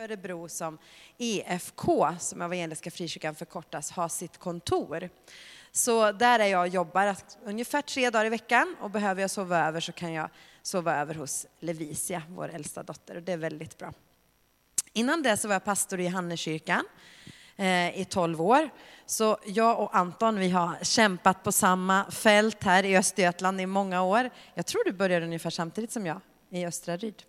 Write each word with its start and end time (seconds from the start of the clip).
Örebro 0.00 0.48
som 0.48 0.78
EFK, 1.18 2.16
som 2.18 2.42
Evangeliska 2.42 2.90
Frikyrkan 2.90 3.34
förkortas, 3.34 3.90
har 3.90 4.08
sitt 4.08 4.38
kontor. 4.38 5.10
Så 5.72 6.12
där 6.12 6.38
är 6.38 6.46
jag 6.46 6.60
och 6.60 6.68
jobbar 6.68 7.16
ungefär 7.44 7.82
tre 7.82 8.10
dagar 8.10 8.24
i 8.24 8.28
veckan 8.28 8.76
och 8.80 8.90
behöver 8.90 9.20
jag 9.20 9.30
sova 9.30 9.66
över 9.66 9.80
så 9.80 9.92
kan 9.92 10.12
jag 10.12 10.30
sova 10.62 10.96
över 10.96 11.14
hos 11.14 11.46
Levisia, 11.58 12.22
vår 12.28 12.48
äldsta 12.48 12.82
dotter, 12.82 13.16
och 13.16 13.22
det 13.22 13.32
är 13.32 13.36
väldigt 13.36 13.78
bra. 13.78 13.92
Innan 14.92 15.22
det 15.22 15.36
så 15.36 15.48
var 15.48 15.54
jag 15.54 15.64
pastor 15.64 16.00
i 16.00 16.06
Hannekyrkan 16.06 16.84
eh, 17.56 18.00
i 18.00 18.06
12 18.08 18.42
år. 18.42 18.70
Så 19.06 19.38
jag 19.46 19.80
och 19.80 19.96
Anton, 19.96 20.38
vi 20.38 20.50
har 20.50 20.78
kämpat 20.82 21.42
på 21.42 21.52
samma 21.52 22.10
fält 22.10 22.64
här 22.64 22.84
i 22.84 22.96
Östergötland 22.96 23.60
i 23.60 23.66
många 23.66 24.02
år. 24.02 24.30
Jag 24.54 24.66
tror 24.66 24.84
du 24.84 24.92
började 24.92 25.26
ungefär 25.26 25.50
samtidigt 25.50 25.92
som 25.92 26.06
jag 26.06 26.20
i 26.50 26.66
Östra 26.66 26.96
Ryd. 26.96 27.22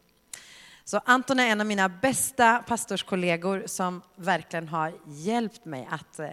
Så 0.84 1.02
Anton 1.06 1.40
är 1.40 1.48
en 1.48 1.62
av 1.62 1.68
mina 1.68 1.90
bästa 1.90 2.64
pastorskollegor 2.68 3.64
som 3.66 4.02
verkligen 4.16 4.68
har 4.68 4.94
hjälpt 5.06 5.66
mig 5.66 5.88
att 5.92 6.20
eh, 6.20 6.30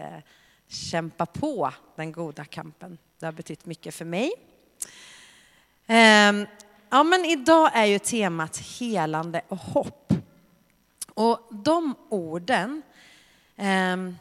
kämpa 0.67 1.25
på 1.25 1.73
den 1.95 2.11
goda 2.11 2.45
kampen. 2.45 2.97
Det 3.19 3.25
har 3.25 3.33
betytt 3.33 3.65
mycket 3.65 3.95
för 3.95 4.05
mig. 4.05 4.31
Ehm, 5.87 6.45
ja, 6.89 7.03
men 7.03 7.25
idag 7.25 7.71
är 7.73 7.85
ju 7.85 7.99
temat 7.99 8.57
helande 8.57 9.41
och 9.47 9.57
hopp. 9.57 10.13
Och 11.13 11.47
de 11.49 11.95
orden, 12.09 12.81
ehm, 13.55 14.15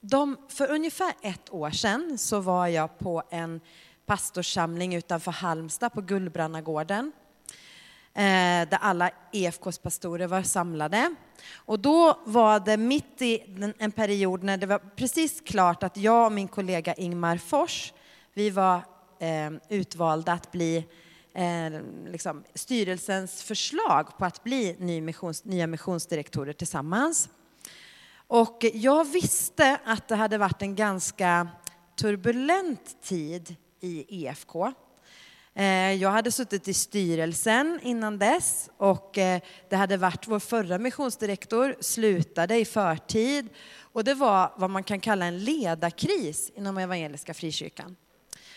de, 0.00 0.36
för 0.48 0.70
ungefär 0.70 1.12
ett 1.22 1.52
år 1.52 1.70
sedan 1.70 2.18
så 2.18 2.40
var 2.40 2.66
jag 2.66 2.98
på 2.98 3.22
en 3.30 3.60
pastorssamling 4.06 4.94
utanför 4.94 5.32
Halmstad 5.32 5.92
på 5.92 6.00
Gullbrannagården 6.00 7.12
Eh, 8.16 8.68
där 8.68 8.78
alla 8.80 9.10
EFKs 9.32 9.78
pastorer 9.78 10.26
var 10.26 10.42
samlade. 10.42 11.14
Och 11.54 11.80
då 11.80 12.20
var 12.24 12.60
det 12.60 12.76
mitt 12.76 13.22
i 13.22 13.42
en 13.78 13.92
period 13.92 14.42
när 14.42 14.56
det 14.56 14.66
var 14.66 14.78
precis 14.78 15.40
klart 15.40 15.82
att 15.82 15.96
jag 15.96 16.26
och 16.26 16.32
min 16.32 16.48
kollega 16.48 16.94
Ingmar 16.94 17.36
Fors, 17.36 17.92
vi 18.34 18.50
var 18.50 18.76
eh, 19.18 19.50
utvalda 19.68 20.32
att 20.32 20.52
bli 20.52 20.86
eh, 21.34 21.82
liksom, 22.06 22.44
styrelsens 22.54 23.42
förslag 23.42 24.18
på 24.18 24.24
att 24.24 24.44
bli 24.44 24.76
ny 24.78 25.00
missions, 25.00 25.44
nya 25.44 25.66
missionsdirektorer 25.66 26.52
tillsammans. 26.52 27.28
Och 28.26 28.64
jag 28.74 29.04
visste 29.04 29.78
att 29.84 30.08
det 30.08 30.16
hade 30.16 30.38
varit 30.38 30.62
en 30.62 30.74
ganska 30.74 31.48
turbulent 31.96 33.02
tid 33.02 33.56
i 33.80 34.24
EFK. 34.26 34.72
Eh, 35.58 35.92
jag 35.92 36.10
hade 36.10 36.32
suttit 36.32 36.68
i 36.68 36.74
styrelsen 36.74 37.80
innan 37.82 38.18
dess 38.18 38.70
och 38.76 39.18
eh, 39.18 39.40
det 39.68 39.76
hade 39.76 39.96
varit 39.96 40.28
vår 40.28 40.38
förra 40.38 40.78
missionsdirektor 40.78 41.76
slutade 41.80 42.56
i 42.56 42.64
förtid 42.64 43.48
och 43.80 44.04
det 44.04 44.14
var 44.14 44.52
vad 44.56 44.70
man 44.70 44.82
kan 44.82 45.00
kalla 45.00 45.24
en 45.24 45.44
ledarkris 45.44 46.50
inom 46.54 46.78
Evangeliska 46.78 47.34
Frikyrkan. 47.34 47.96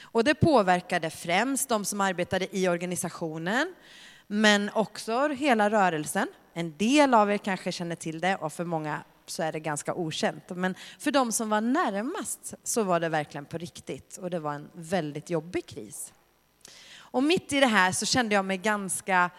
Och 0.02 0.24
det 0.24 0.36
påverkade 0.36 1.10
främst 1.10 1.70
de 1.70 1.86
som 1.86 2.02
arbetade 2.02 2.58
i 2.58 2.68
organisationen 2.68 3.74
men 4.28 4.70
också 4.74 5.28
hela 5.28 5.70
rörelsen. 5.70 6.28
En 6.54 6.78
del 6.78 7.14
av 7.14 7.32
er 7.32 7.38
kanske 7.38 7.72
känner 7.72 7.96
till 7.96 8.20
det 8.20 8.36
och 8.36 8.54
för 8.54 8.66
många 8.66 9.04
så 9.26 9.44
är 9.44 9.52
det 9.52 9.60
ganska 9.60 9.94
okänt. 9.94 10.44
Men 10.50 10.76
för 11.00 11.12
de 11.12 11.32
som 11.32 11.50
var 11.50 11.62
närmast 11.62 12.54
så 12.64 12.84
var 12.84 13.00
det 13.00 13.10
verkligen 13.10 13.46
på 13.46 13.58
riktigt 13.58 14.18
och 14.18 14.30
det 14.30 14.40
var 14.40 14.54
en 14.54 14.70
väldigt 14.74 15.30
jobbig 15.30 15.66
kris. 15.66 16.14
Och 17.12 17.24
mitt 17.24 17.54
i 17.54 17.60
det 17.60 17.68
här 17.68 17.92
så 17.92 18.06
kände 18.06 18.36
jag 18.36 18.46
mig 18.46 18.58
ganska 18.58 19.30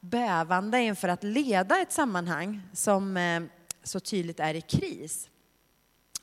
bävande 0.00 0.80
inför 0.80 1.08
att 1.08 1.24
leda 1.24 1.78
ett 1.78 1.92
sammanhang 1.92 2.62
som 2.72 3.16
eh, 3.16 3.42
så 3.82 4.00
tydligt 4.00 4.40
är 4.40 4.54
i 4.54 4.60
kris. 4.60 5.28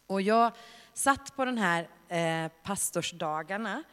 Och 0.07 0.21
jag 0.21 0.51
satt 0.93 1.35
på 1.35 1.45
den 1.45 1.57
här 1.57 1.87
eh, 2.07 2.51
pastorsdagarna 2.63 3.83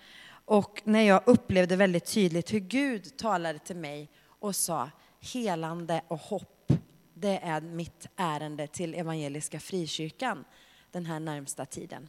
och 0.44 0.82
när 0.84 1.02
jag 1.02 1.22
upplevde 1.26 1.76
väldigt 1.76 2.06
tydligt 2.06 2.52
hur 2.52 2.60
Gud 2.60 3.16
talade 3.16 3.58
till 3.58 3.76
mig 3.76 4.10
och 4.26 4.56
sa 4.56 4.90
helande 5.20 6.02
och 6.08 6.18
hopp, 6.18 6.72
det 7.14 7.38
är 7.42 7.60
mitt 7.60 8.06
ärende 8.16 8.66
till 8.66 8.94
Evangeliska 8.94 9.60
Frikyrkan 9.60 10.44
den 10.90 11.06
här 11.06 11.20
närmsta 11.20 11.66
tiden. 11.66 12.08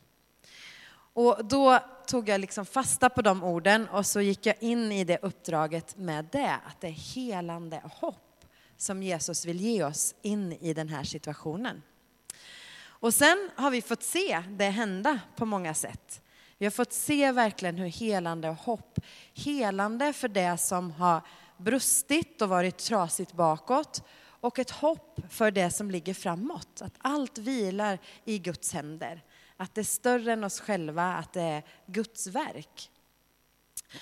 Och 1.14 1.46
då 1.46 1.80
tog 2.08 2.30
jag 2.30 2.42
liksom 2.42 2.66
fasta 2.66 3.10
på 3.10 3.22
de 3.22 3.44
orden 3.44 3.88
och 3.90 4.06
så 4.06 4.22
gick 4.22 4.46
jag 4.46 4.56
in 4.60 4.92
i 4.92 5.04
det 5.04 5.18
uppdraget 5.22 5.98
med 5.98 6.26
det, 6.32 6.60
att 6.68 6.82
det 6.82 6.88
är 6.88 6.92
helande 6.92 7.82
hopp 7.84 8.46
som 8.78 9.04
Jesus 9.04 9.46
vill 9.46 9.62
ge 9.62 9.84
oss 9.84 10.16
in 10.22 10.54
i 10.54 10.74
den 10.74 10.90
här 10.90 11.04
situationen. 11.04 11.82
Och 12.86 13.14
sen 13.14 13.50
har 13.56 13.72
vi 13.72 13.82
fått 13.82 14.04
se 14.04 14.44
det 14.50 14.70
hända 14.70 15.20
på 15.36 15.46
många 15.46 15.74
sätt. 15.74 16.22
Vi 16.58 16.66
har 16.66 16.72
fått 16.72 16.94
se 16.94 17.32
verkligen 17.32 17.78
hur 17.78 17.88
helande 17.88 18.50
och 18.50 18.56
hopp, 18.56 19.00
helande 19.34 20.14
för 20.14 20.28
det 20.28 20.58
som 20.58 20.92
har 20.92 21.22
brustit 21.58 22.42
och 22.42 22.50
varit 22.50 22.78
trasigt 22.78 23.34
bakåt 23.34 24.04
och 24.24 24.60
ett 24.60 24.72
hopp 24.72 25.20
för 25.30 25.52
det 25.52 25.72
som 25.72 25.92
ligger 25.92 26.14
framåt. 26.14 26.82
Att 26.82 26.94
allt 26.98 27.38
vilar 27.38 28.00
i 28.26 28.40
Guds 28.40 28.74
händer 28.74 29.24
att 29.58 29.76
det 29.76 29.82
är 29.82 29.86
större 29.86 30.34
än 30.34 30.44
oss 30.44 30.60
själva, 30.60 31.14
att 31.14 31.34
det 31.34 31.42
är 31.42 31.64
Guds 31.86 32.28
verk. 32.28 32.90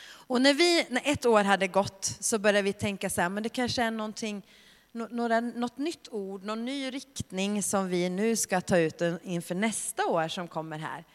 Och 0.03 0.41
när, 0.41 0.53
vi, 0.53 0.85
när 0.89 1.01
ett 1.05 1.25
år 1.25 1.43
hade 1.43 1.67
gått 1.67 2.17
så 2.19 2.39
började 2.39 2.61
vi 2.61 2.73
tänka 2.73 3.09
så 3.09 3.21
här, 3.21 3.29
men 3.29 3.43
det 3.43 3.49
kanske 3.49 3.83
är 3.83 3.91
någonting, 3.91 4.45
några, 4.91 5.39
något 5.39 5.77
nytt 5.77 6.07
ord, 6.11 6.43
någon 6.43 6.65
ny 6.65 6.91
riktning 6.91 7.63
som 7.63 7.87
vi 7.87 8.09
nu 8.09 8.35
ska 8.35 8.61
ta 8.61 8.77
ut 8.77 9.01
inför 9.23 9.55
nästa 9.55 10.05
år 10.05 10.27
som 10.27 10.47
kommer 10.47 10.77
här. 10.77 11.05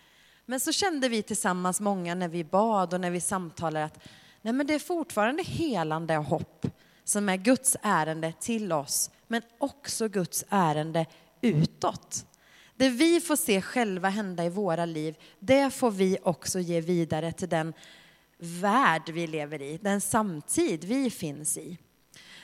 Men 0.46 0.60
så 0.60 0.72
kände 0.72 1.08
vi 1.08 1.22
tillsammans, 1.22 1.80
många, 1.80 2.14
när 2.14 2.28
vi 2.28 2.44
bad 2.44 2.94
och 2.94 3.00
när 3.00 3.10
vi 3.10 3.20
samtalade 3.20 3.84
att 3.84 3.98
nej 4.42 4.52
men 4.52 4.66
det 4.66 4.74
är 4.74 4.78
fortfarande 4.78 5.42
helande 5.42 6.18
och 6.18 6.24
hopp 6.24 6.66
som 7.04 7.28
är 7.28 7.36
Guds 7.36 7.76
ärende 7.82 8.32
till 8.40 8.72
oss, 8.72 9.10
men 9.26 9.42
också 9.58 10.08
Guds 10.08 10.44
ärende 10.48 11.06
utåt. 11.40 12.26
Det 12.76 12.88
vi 12.88 13.20
får 13.20 13.36
se 13.36 13.62
själva 13.62 14.08
hända 14.08 14.44
i 14.44 14.48
våra 14.48 14.84
liv, 14.84 15.16
det 15.38 15.70
får 15.70 15.90
vi 15.90 16.18
också 16.22 16.60
ge 16.60 16.80
vidare 16.80 17.32
till 17.32 17.48
den 17.48 17.72
värld 18.38 19.10
vi 19.12 19.26
lever 19.26 19.62
i, 19.62 19.78
den 19.82 20.00
samtid 20.00 20.84
vi 20.84 21.10
finns 21.10 21.58
i. 21.58 21.78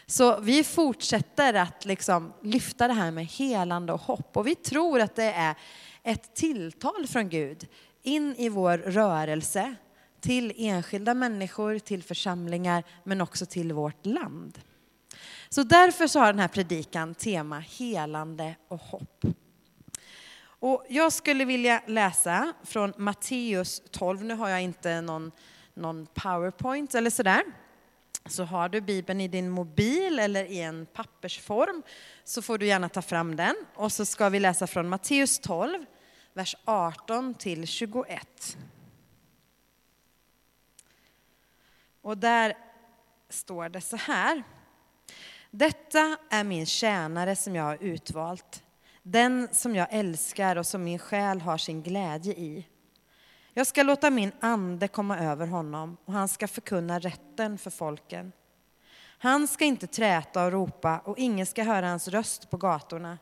Så 0.06 0.40
vi 0.40 0.64
fortsätter 0.64 1.54
att 1.54 1.84
liksom 1.84 2.32
lyfta 2.42 2.88
det 2.88 2.94
här 2.94 3.10
med 3.10 3.26
helande 3.26 3.92
och 3.92 4.00
hopp 4.00 4.36
och 4.36 4.46
vi 4.46 4.54
tror 4.54 5.00
att 5.00 5.16
det 5.16 5.32
är 5.32 5.54
ett 6.02 6.34
tilltal 6.34 7.06
från 7.06 7.28
Gud 7.28 7.68
in 8.02 8.34
i 8.38 8.48
vår 8.48 8.78
rörelse, 8.78 9.74
till 10.20 10.52
enskilda 10.56 11.14
människor, 11.14 11.78
till 11.78 12.02
församlingar, 12.02 12.84
men 13.04 13.20
också 13.20 13.46
till 13.46 13.72
vårt 13.72 14.06
land. 14.06 14.58
Så 15.48 15.62
därför 15.62 16.06
så 16.06 16.18
har 16.18 16.26
den 16.26 16.38
här 16.38 16.48
predikan 16.48 17.14
tema 17.14 17.58
helande 17.58 18.54
och 18.68 18.80
hopp. 18.80 19.24
Och 20.62 20.84
jag 20.88 21.12
skulle 21.12 21.44
vilja 21.44 21.82
läsa 21.86 22.52
från 22.62 22.92
Matteus 22.96 23.82
12. 23.90 24.24
Nu 24.24 24.34
har 24.34 24.48
jag 24.48 24.62
inte 24.62 25.00
någon, 25.00 25.32
någon 25.74 26.06
powerpoint 26.14 26.94
eller 26.94 27.10
sådär. 27.10 27.42
Så 28.26 28.44
har 28.44 28.68
du 28.68 28.80
Bibeln 28.80 29.20
i 29.20 29.28
din 29.28 29.50
mobil 29.50 30.18
eller 30.18 30.44
i 30.44 30.60
en 30.60 30.86
pappersform 30.86 31.82
så 32.24 32.42
får 32.42 32.58
du 32.58 32.66
gärna 32.66 32.88
ta 32.88 33.02
fram 33.02 33.36
den. 33.36 33.54
Och 33.74 33.92
så 33.92 34.04
ska 34.04 34.28
vi 34.28 34.40
läsa 34.40 34.66
från 34.66 34.88
Matteus 34.88 35.38
12, 35.38 35.84
vers 36.32 36.56
18 36.64 37.34
till 37.34 37.66
21. 37.66 38.56
Och 42.02 42.18
där 42.18 42.56
står 43.28 43.68
det 43.68 43.80
så 43.80 43.96
här. 43.96 44.42
Detta 45.50 46.16
är 46.30 46.44
min 46.44 46.66
tjänare 46.66 47.36
som 47.36 47.56
jag 47.56 47.64
har 47.64 47.78
utvalt 47.80 48.62
den 49.02 49.48
som 49.52 49.74
jag 49.74 49.88
älskar 49.90 50.56
och 50.56 50.66
som 50.66 50.84
min 50.84 50.98
själ 50.98 51.40
har 51.40 51.58
sin 51.58 51.82
glädje 51.82 52.32
i. 52.32 52.66
Jag 53.54 53.66
ska 53.66 53.82
låta 53.82 54.10
min 54.10 54.32
ande 54.40 54.88
komma 54.88 55.18
över 55.18 55.46
honom 55.46 55.96
och 56.04 56.12
han 56.12 56.28
ska 56.28 56.48
förkunna 56.48 56.98
rätten 56.98 57.58
för 57.58 57.70
folken. 57.70 58.32
Han 59.18 59.48
ska 59.48 59.64
inte 59.64 59.86
träta 59.86 60.44
och 60.44 60.52
ropa 60.52 60.98
och 60.98 61.18
ingen 61.18 61.46
ska 61.46 61.62
höra 61.62 61.88
hans 61.88 62.08
röst 62.08 62.50
på 62.50 62.56
gatorna. 62.56 63.18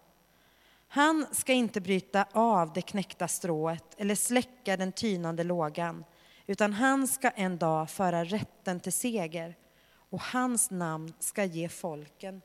Han 0.89 1.27
ska 1.33 1.53
inte 1.53 1.81
bryta 1.81 2.27
av 2.33 2.73
det 2.73 2.83
knäckta 2.83 3.29
strået 3.29 3.95
eller 3.97 4.15
släcka 4.15 4.77
den 4.77 4.93
tynande 4.93 5.45
lågan, 5.45 6.05
utan 6.47 6.73
han 6.73 7.09
ska 7.09 7.31
en 7.31 7.59
dag 7.59 7.91
föra 7.91 8.25
rätten 8.25 8.81
till 8.81 8.93
seger 8.93 9.57
och 9.93 10.21
hans 10.23 10.71
namn 10.71 11.13
ska 11.19 11.45
ge 11.45 11.69
folken 11.69 12.43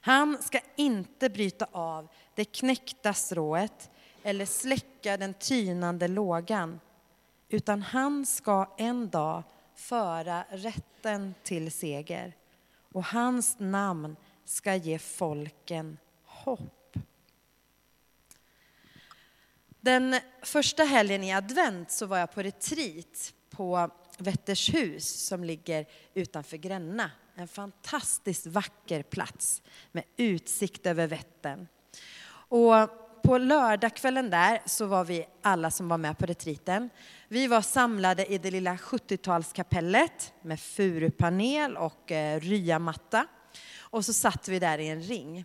han 0.00 0.42
ska 0.42 0.60
inte 0.76 1.30
bryta 1.30 1.66
av 1.72 2.08
det 2.34 2.44
knäckta 2.44 3.14
strået 3.14 3.90
eller 4.22 4.46
släcka 4.46 5.16
den 5.16 5.34
tynande 5.34 6.08
lågan, 6.08 6.80
utan 7.48 7.82
han 7.82 8.26
ska 8.26 8.74
en 8.78 9.10
dag 9.10 9.42
föra 9.74 10.44
rätten 10.50 11.34
till 11.42 11.72
seger 11.72 12.36
och 12.92 13.04
hans 13.04 13.58
namn 13.58 14.16
ska 14.44 14.74
ge 14.74 14.98
folken 14.98 15.98
hopp. 16.24 16.96
Den 19.80 20.20
första 20.42 20.84
helgen 20.84 21.24
i 21.24 21.32
advent 21.32 21.90
så 21.90 22.06
var 22.06 22.18
jag 22.18 22.32
på 22.32 22.42
retreat 22.42 23.34
på 23.50 23.90
Vättershus 24.18 25.26
som 25.26 25.44
ligger 25.44 25.86
utanför 26.14 26.56
Gränna. 26.56 27.10
En 27.34 27.48
fantastiskt 27.48 28.46
vacker 28.46 29.02
plats 29.02 29.62
med 29.92 30.04
utsikt 30.16 30.86
över 30.86 31.06
Vättern. 31.06 31.66
Och 32.32 32.74
på 33.22 33.38
lördagskvällen 33.38 34.30
där 34.30 34.62
så 34.66 34.86
var 34.86 35.04
vi 35.04 35.26
alla 35.42 35.70
som 35.70 35.88
var 35.88 35.98
med 35.98 36.18
på 36.18 36.26
retriten. 36.26 36.90
Vi 37.28 37.46
var 37.46 37.60
samlade 37.60 38.26
i 38.26 38.38
det 38.38 38.50
lilla 38.50 38.76
70-talskapellet 38.76 40.32
med 40.42 40.60
furupanel 40.60 41.76
och 41.76 42.12
eh, 42.12 42.40
ryamatta. 42.40 43.26
Och 43.78 44.04
så 44.04 44.12
satt 44.12 44.48
vi 44.48 44.58
där 44.58 44.78
i 44.78 44.88
en 44.88 45.02
ring. 45.02 45.44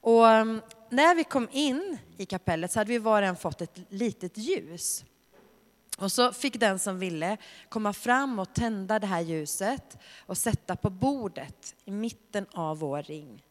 Och 0.00 0.28
mm, 0.28 0.60
när 0.90 1.14
vi 1.14 1.24
kom 1.24 1.48
in 1.52 1.98
i 2.16 2.26
kapellet 2.26 2.72
så 2.72 2.80
hade 2.80 2.88
vi 2.88 2.98
var 2.98 3.22
och 3.22 3.28
en 3.28 3.36
fått 3.36 3.60
ett 3.60 3.78
litet 3.88 4.38
ljus. 4.38 5.04
Och 5.98 6.12
så 6.12 6.32
fick 6.32 6.60
den 6.60 6.78
som 6.78 6.98
ville 6.98 7.36
komma 7.68 7.92
fram 7.92 8.38
och 8.38 8.54
tända 8.54 8.98
det 8.98 9.06
här 9.06 9.20
ljuset 9.20 9.98
och 10.26 10.38
sätta 10.38 10.76
på 10.76 10.90
bordet 10.90 11.74
i 11.84 11.90
mitten 11.90 12.46
av 12.52 12.78
vår 12.78 13.02
ring. 13.02 13.44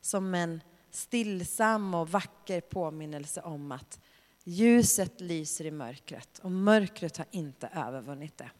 Som 0.00 0.34
en 0.34 0.60
stillsam 0.90 1.94
och 1.94 2.08
vacker 2.08 2.60
påminnelse 2.60 3.40
om 3.40 3.72
att 3.72 4.00
ljuset 4.44 5.20
lyser 5.20 5.66
i 5.66 5.70
mörkret 5.70 6.38
och 6.38 6.50
mörkret 6.50 7.16
har 7.16 7.26
inte 7.30 7.68
övervunnit 7.74 8.38
det. 8.38 8.50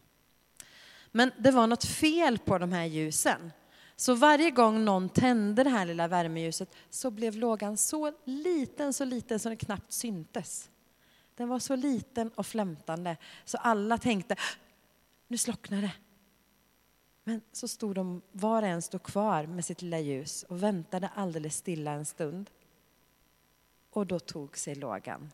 Men 1.11 1.31
det 1.37 1.51
var 1.51 1.67
något 1.67 1.85
fel 1.85 2.37
på 2.37 2.57
de 2.57 2.71
här 2.71 2.85
ljusen. 2.85 3.51
Så 3.95 4.15
varje 4.15 4.51
gång 4.51 4.85
någon 4.85 5.09
tände 5.09 5.63
det 5.63 5.69
här 5.69 5.85
lilla 5.85 6.07
värmeljuset 6.07 6.75
så 6.89 7.11
blev 7.11 7.35
lågan 7.35 7.77
så 7.77 8.13
liten, 8.25 8.93
så 8.93 9.05
liten 9.05 9.39
så 9.39 9.49
den 9.49 9.57
knappt 9.57 9.91
syntes. 9.91 10.69
Den 11.35 11.49
var 11.49 11.59
så 11.59 11.75
liten 11.75 12.29
och 12.29 12.45
flämtande 12.45 13.17
så 13.45 13.57
alla 13.57 13.97
tänkte, 13.97 14.35
nu 15.27 15.37
slocknar 15.37 15.81
det. 15.81 15.91
Men 17.23 17.41
så 17.51 17.67
stod 17.67 17.95
de, 17.95 18.21
var 18.31 18.61
och 18.61 18.67
en 18.67 18.81
stod 18.81 19.03
kvar 19.03 19.45
med 19.45 19.65
sitt 19.65 19.81
lilla 19.81 19.99
ljus 19.99 20.43
och 20.43 20.63
väntade 20.63 21.09
alldeles 21.15 21.55
stilla 21.55 21.91
en 21.91 22.05
stund. 22.05 22.49
Och 23.89 24.07
då 24.07 24.19
tog 24.19 24.57
sig 24.57 24.75
lågan. 24.75 25.31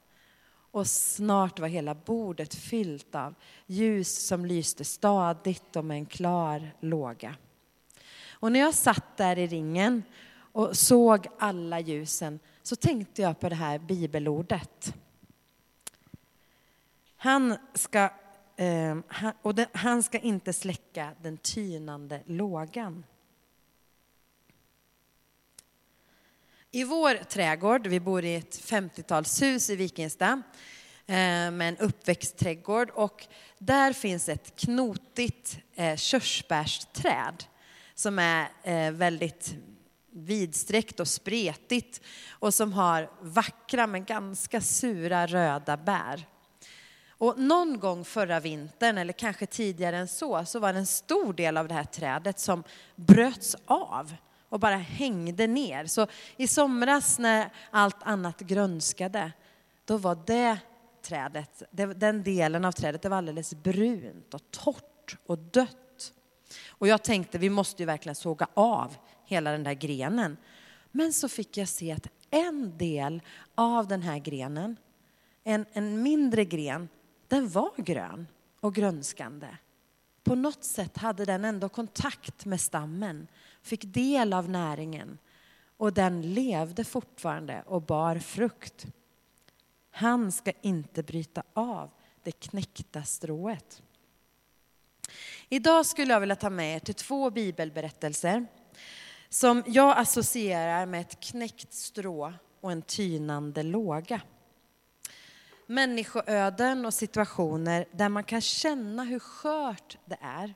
Och 0.71 0.87
snart 0.87 1.59
var 1.59 1.67
hela 1.67 1.95
bordet 1.95 2.55
fyllt 2.55 3.15
av 3.15 3.35
ljus 3.65 4.27
som 4.27 4.45
lyste 4.45 4.85
stadigt 4.85 5.75
och 5.75 5.85
med 5.85 5.97
en 5.97 6.05
klar 6.05 6.71
låga. 6.79 7.35
Och 8.29 8.51
när 8.51 8.59
jag 8.59 8.73
satt 8.73 9.17
där 9.17 9.37
i 9.37 9.47
ringen 9.47 10.03
och 10.33 10.77
såg 10.77 11.27
alla 11.39 11.79
ljusen 11.79 12.39
så 12.63 12.75
tänkte 12.75 13.21
jag 13.21 13.39
på 13.39 13.49
det 13.49 13.55
här 13.55 13.79
bibelordet. 13.79 14.95
Han 17.23 17.57
ska, 17.73 18.09
eh, 18.55 18.97
och 19.41 19.53
han 19.73 20.03
ska 20.03 20.19
inte 20.19 20.53
släcka 20.53 21.11
den 21.21 21.37
tynande 21.37 22.21
lågan. 22.25 23.03
I 26.71 26.83
vår 26.83 27.15
trädgård, 27.23 27.87
vi 27.87 27.99
bor 27.99 28.25
i 28.25 28.35
ett 28.35 28.61
50-talshus 28.61 29.69
i 29.69 29.75
Vikingstad 29.75 30.41
eh, 31.05 31.51
med 31.51 31.61
en 31.61 31.77
uppväxtträdgård 31.77 32.89
och 32.89 33.27
där 33.57 33.93
finns 33.93 34.29
ett 34.29 34.55
knotigt 34.55 35.59
eh, 35.75 35.95
körsbärsträd 35.95 37.43
som 37.95 38.19
är 38.19 38.49
eh, 38.63 38.91
väldigt 38.91 39.55
vidsträckt 40.11 40.99
och 40.99 41.07
spretigt 41.07 42.01
och 42.29 42.53
som 42.53 42.73
har 42.73 43.09
vackra 43.21 43.87
men 43.87 44.05
ganska 44.05 44.61
sura 44.61 45.27
röda 45.27 45.77
bär. 45.77 46.27
Och 47.21 47.39
någon 47.39 47.79
gång 47.79 48.05
förra 48.05 48.39
vintern, 48.39 48.97
eller 48.97 49.13
kanske 49.13 49.45
tidigare 49.45 49.97
än 49.97 50.07
så, 50.07 50.45
så 50.45 50.59
var 50.59 50.73
det 50.73 50.79
en 50.79 50.85
stor 50.85 51.33
del 51.33 51.57
av 51.57 51.67
det 51.67 51.73
här 51.73 51.83
trädet 51.83 52.39
som 52.39 52.63
bröts 52.95 53.55
av 53.65 54.15
och 54.49 54.59
bara 54.59 54.75
hängde 54.75 55.47
ner. 55.47 55.85
Så 55.85 56.07
i 56.37 56.47
somras 56.47 57.19
när 57.19 57.49
allt 57.71 58.03
annat 58.03 58.39
grönskade, 58.39 59.31
då 59.85 59.97
var 59.97 60.17
det 60.25 60.57
trädet, 61.01 61.63
den 61.95 62.23
delen 62.23 62.65
av 62.65 62.71
trädet, 62.71 63.01
det 63.01 63.09
var 63.09 63.17
alldeles 63.17 63.53
brunt 63.53 64.33
och 64.33 64.41
torrt 64.51 65.17
och 65.25 65.37
dött. 65.37 66.13
Och 66.69 66.87
jag 66.87 67.03
tänkte, 67.03 67.37
vi 67.37 67.49
måste 67.49 67.81
ju 67.81 67.85
verkligen 67.85 68.15
såga 68.15 68.47
av 68.53 68.95
hela 69.25 69.51
den 69.51 69.63
där 69.63 69.73
grenen. 69.73 70.37
Men 70.91 71.13
så 71.13 71.29
fick 71.29 71.57
jag 71.57 71.67
se 71.67 71.91
att 71.91 72.07
en 72.29 72.77
del 72.77 73.21
av 73.55 73.87
den 73.87 74.01
här 74.01 74.19
grenen, 74.19 74.77
en, 75.43 75.65
en 75.73 76.01
mindre 76.01 76.45
gren, 76.45 76.89
den 77.31 77.49
var 77.49 77.71
grön 77.77 78.27
och 78.59 78.75
grönskande. 78.75 79.47
På 80.23 80.35
något 80.35 80.63
sätt 80.63 80.97
hade 80.97 81.25
den 81.25 81.45
ändå 81.45 81.69
kontakt 81.69 82.45
med 82.45 82.61
stammen, 82.61 83.27
fick 83.61 83.93
del 83.93 84.33
av 84.33 84.49
näringen 84.49 85.17
och 85.77 85.93
den 85.93 86.33
levde 86.33 86.83
fortfarande 86.83 87.63
och 87.65 87.81
bar 87.81 88.19
frukt. 88.19 88.85
Han 89.91 90.31
ska 90.31 90.51
inte 90.61 91.03
bryta 91.03 91.43
av 91.53 91.89
det 92.23 92.31
knäckta 92.31 93.03
strået. 93.03 93.81
Idag 95.49 95.85
skulle 95.85 96.13
jag 96.13 96.19
vilja 96.19 96.35
ta 96.35 96.49
med 96.49 96.75
er 96.75 96.79
till 96.79 96.95
två 96.95 97.29
bibelberättelser 97.29 98.45
som 99.29 99.63
jag 99.67 99.97
associerar 99.97 100.85
med 100.85 101.01
ett 101.01 101.19
knäckt 101.19 101.73
strå 101.73 102.33
och 102.61 102.71
en 102.71 102.81
tynande 102.81 103.63
låga 103.63 104.21
människoöden 105.71 106.85
och 106.85 106.93
situationer 106.93 107.85
där 107.91 108.09
man 108.09 108.23
kan 108.23 108.41
känna 108.41 109.03
hur 109.03 109.19
skört 109.19 109.97
det 110.05 110.17
är. 110.21 110.53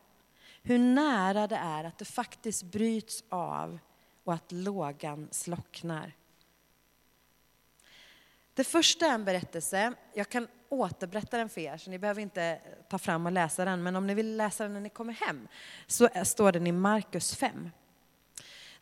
Hur 0.62 0.80
nära 0.80 1.48
det 1.48 1.56
är 1.56 1.84
att 1.84 1.98
det 1.98 2.06
faktiskt 2.06 2.64
bryts 2.64 3.24
av 3.30 3.80
och 4.24 4.34
att 4.34 4.52
lågan 4.52 5.28
slocknar. 5.32 6.12
Det 8.54 8.64
första 8.64 9.06
är 9.06 9.14
en 9.14 9.26
berättelse. 9.26 9.94
Jag 10.14 10.30
kan 10.30 10.48
återberätta 10.70 11.38
den 11.38 11.50
för 11.50 11.62
er, 11.62 11.78
så 11.78 11.90
ni 11.90 12.00
behöver 12.00 12.22
inte 12.22 12.62
ta 12.90 12.98
fram 12.98 13.26
och 13.26 13.32
läsa 13.32 13.66
den. 13.66 13.84
Men 13.84 13.96
om 13.96 14.08
ni 14.08 14.14
vill 14.14 14.38
läsa 14.38 14.64
den 14.64 14.74
när 14.74 14.82
ni 14.82 14.90
kommer 14.90 15.14
hem 15.14 15.48
så 15.88 16.10
står 16.24 16.52
den 16.52 16.68
i 16.68 16.72
Markus 16.72 17.36
5. 17.36 17.70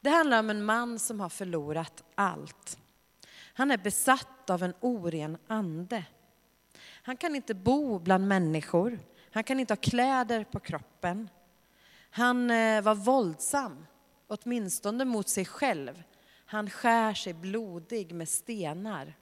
Det 0.01 0.09
handlar 0.09 0.39
om 0.39 0.49
en 0.49 0.63
man 0.63 0.99
som 0.99 1.19
har 1.19 1.29
förlorat 1.29 2.03
allt. 2.15 2.77
Han 3.53 3.71
är 3.71 3.77
besatt 3.77 4.49
av 4.49 4.63
en 4.63 4.73
oren 4.79 5.37
ande. 5.47 6.05
Han 7.05 7.17
kan 7.17 7.35
inte 7.35 7.53
bo 7.53 7.99
bland 7.99 8.27
människor. 8.27 8.99
Han 9.31 9.43
kan 9.43 9.59
inte 9.59 9.71
ha 9.71 9.77
kläder 9.77 10.43
på 10.43 10.59
kroppen. 10.59 11.29
Han 12.09 12.51
eh, 12.51 12.81
var 12.81 12.95
våldsam, 12.95 13.85
åtminstone 14.27 15.05
mot 15.05 15.29
sig 15.29 15.45
själv. 15.45 16.03
Han 16.45 16.69
skär 16.69 17.13
sig 17.13 17.33
blodig 17.33 18.13
med 18.13 18.29
stenar. 18.29 19.15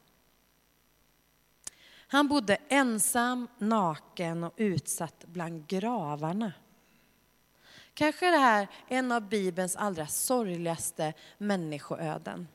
Han 2.07 2.27
bodde 2.27 2.57
ensam, 2.67 3.47
naken 3.57 4.43
och 4.43 4.53
utsatt 4.57 5.25
bland 5.27 5.67
gravarna. 5.67 6.53
Kanske 7.93 8.27
är 8.27 8.31
det 8.31 8.38
här 8.38 8.67
en 8.88 9.11
av 9.11 9.29
Bibelns 9.29 9.75
allra 9.75 10.07
sorgligaste 10.07 11.13
människoöden. 11.38 12.47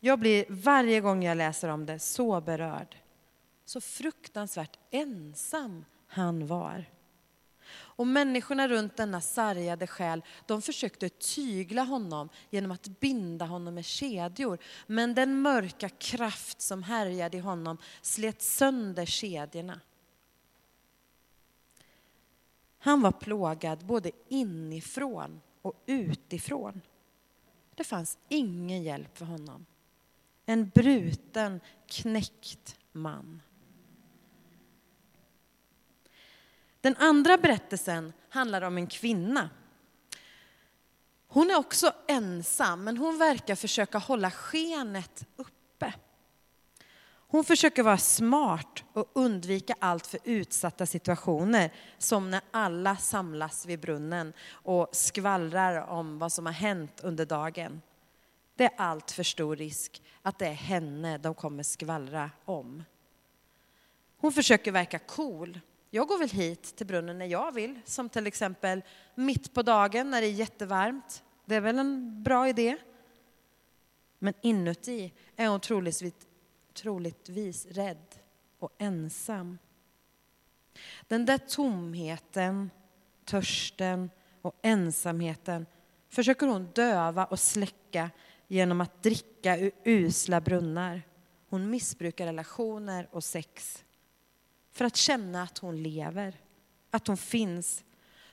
Jag 0.00 0.18
blir 0.18 0.44
varje 0.48 1.00
gång 1.00 1.24
jag 1.24 1.36
läser 1.36 1.68
om 1.68 1.86
det 1.86 1.98
så 1.98 2.40
berörd. 2.40 2.96
Så 3.64 3.80
fruktansvärt 3.80 4.78
ensam 4.90 5.84
han 6.06 6.46
var. 6.46 6.84
Och 7.70 8.06
människorna 8.06 8.68
runt 8.68 8.96
denna 8.96 9.20
sargade 9.20 9.86
själ, 9.86 10.22
de 10.46 10.62
försökte 10.62 11.08
tygla 11.08 11.82
honom 11.82 12.28
genom 12.50 12.70
att 12.70 13.00
binda 13.00 13.44
honom 13.44 13.74
med 13.74 13.84
kedjor. 13.84 14.58
Men 14.86 15.14
den 15.14 15.42
mörka 15.42 15.88
kraft 15.88 16.60
som 16.60 16.82
härjade 16.82 17.36
i 17.36 17.40
honom 17.40 17.78
slet 18.02 18.42
sönder 18.42 19.06
kedjorna. 19.06 19.80
Han 22.78 23.00
var 23.00 23.12
plågad 23.12 23.86
både 23.86 24.10
inifrån 24.28 25.40
och 25.62 25.82
utifrån. 25.86 26.80
Det 27.74 27.84
fanns 27.84 28.18
ingen 28.28 28.82
hjälp 28.82 29.18
för 29.18 29.24
honom. 29.24 29.66
En 30.50 30.68
bruten, 30.68 31.60
knäckt 31.86 32.76
man. 32.92 33.42
Den 36.80 36.96
andra 36.96 37.38
berättelsen 37.38 38.12
handlar 38.28 38.62
om 38.62 38.78
en 38.78 38.86
kvinna. 38.86 39.50
Hon 41.26 41.50
är 41.50 41.56
också 41.56 41.92
ensam, 42.06 42.84
men 42.84 42.96
hon 42.96 43.18
verkar 43.18 43.54
försöka 43.54 43.98
hålla 43.98 44.30
skenet 44.30 45.26
uppe. 45.36 45.94
Hon 47.10 47.44
försöker 47.44 47.82
vara 47.82 47.98
smart 47.98 48.84
och 48.92 49.10
undvika 49.14 49.74
allt 49.78 50.06
för 50.06 50.20
utsatta 50.24 50.86
situationer 50.86 51.72
som 51.98 52.30
när 52.30 52.40
alla 52.50 52.96
samlas 52.96 53.66
vid 53.66 53.80
brunnen 53.80 54.32
och 54.50 54.88
skvallrar 54.92 55.86
om 55.86 56.18
vad 56.18 56.32
som 56.32 56.46
har 56.46 56.52
hänt 56.52 57.00
under 57.02 57.26
dagen. 57.26 57.82
Det 58.58 58.64
är 58.64 58.72
allt 58.76 59.10
för 59.10 59.22
stor 59.22 59.56
risk 59.56 60.02
att 60.22 60.38
det 60.38 60.46
är 60.46 60.52
henne 60.52 61.18
de 61.18 61.34
kommer 61.34 61.62
skvallra 61.62 62.30
om. 62.44 62.84
Hon 64.16 64.32
försöker 64.32 64.72
verka 64.72 64.98
cool. 64.98 65.60
Jag 65.90 66.08
går 66.08 66.18
väl 66.18 66.30
hit 66.30 66.76
till 66.76 66.86
brunnen 66.86 67.18
när 67.18 67.26
jag 67.26 67.52
vill, 67.52 67.80
som 67.84 68.08
till 68.08 68.26
exempel 68.26 68.82
mitt 69.14 69.54
på 69.54 69.62
dagen 69.62 70.10
när 70.10 70.20
det 70.20 70.26
är 70.26 70.32
jättevarmt. 70.32 71.22
Det 71.44 71.54
är 71.54 71.60
väl 71.60 71.78
en 71.78 72.22
bra 72.22 72.48
idé? 72.48 72.76
Men 74.18 74.34
inuti 74.40 75.12
är 75.36 75.48
hon 75.48 75.60
troligtvis, 75.60 76.14
troligtvis 76.74 77.66
rädd 77.66 78.14
och 78.58 78.72
ensam. 78.78 79.58
Den 81.08 81.26
där 81.26 81.38
tomheten, 81.38 82.70
törsten 83.24 84.10
och 84.42 84.54
ensamheten 84.62 85.66
försöker 86.08 86.46
hon 86.46 86.70
döva 86.74 87.24
och 87.24 87.40
släcka 87.40 88.10
genom 88.48 88.80
att 88.80 89.02
dricka 89.02 89.58
ur 89.58 89.72
usla 89.84 90.40
brunnar. 90.40 91.02
Hon 91.48 91.70
missbrukar 91.70 92.26
relationer 92.26 93.08
och 93.12 93.24
sex 93.24 93.84
för 94.72 94.84
att 94.84 94.96
känna 94.96 95.42
att 95.42 95.58
hon 95.58 95.82
lever, 95.82 96.40
att 96.90 97.06
hon 97.06 97.16
finns. 97.16 97.84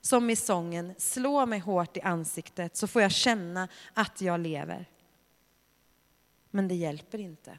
Som 0.02 0.30
i 0.30 0.36
sången 0.36 0.94
Slå 0.98 1.46
mig 1.46 1.60
hårt 1.60 1.98
i 1.98 2.02
ansiktet 2.02 2.76
så 2.76 2.88
får 2.88 3.02
jag 3.02 3.12
känna 3.12 3.68
att 3.94 4.22
jag 4.22 4.40
lever. 4.40 4.90
Men 6.50 6.68
det 6.68 6.76
hjälper 6.76 7.20
inte. 7.20 7.58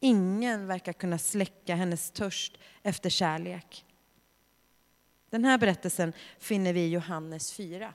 Ingen 0.00 0.66
verkar 0.66 0.92
kunna 0.92 1.18
släcka 1.18 1.74
hennes 1.74 2.10
törst 2.10 2.58
efter 2.82 3.10
kärlek. 3.10 3.84
Den 5.30 5.44
här 5.44 5.58
berättelsen 5.58 6.12
finner 6.38 6.72
vi 6.72 6.80
i 6.80 6.90
Johannes 6.90 7.52
4. 7.52 7.94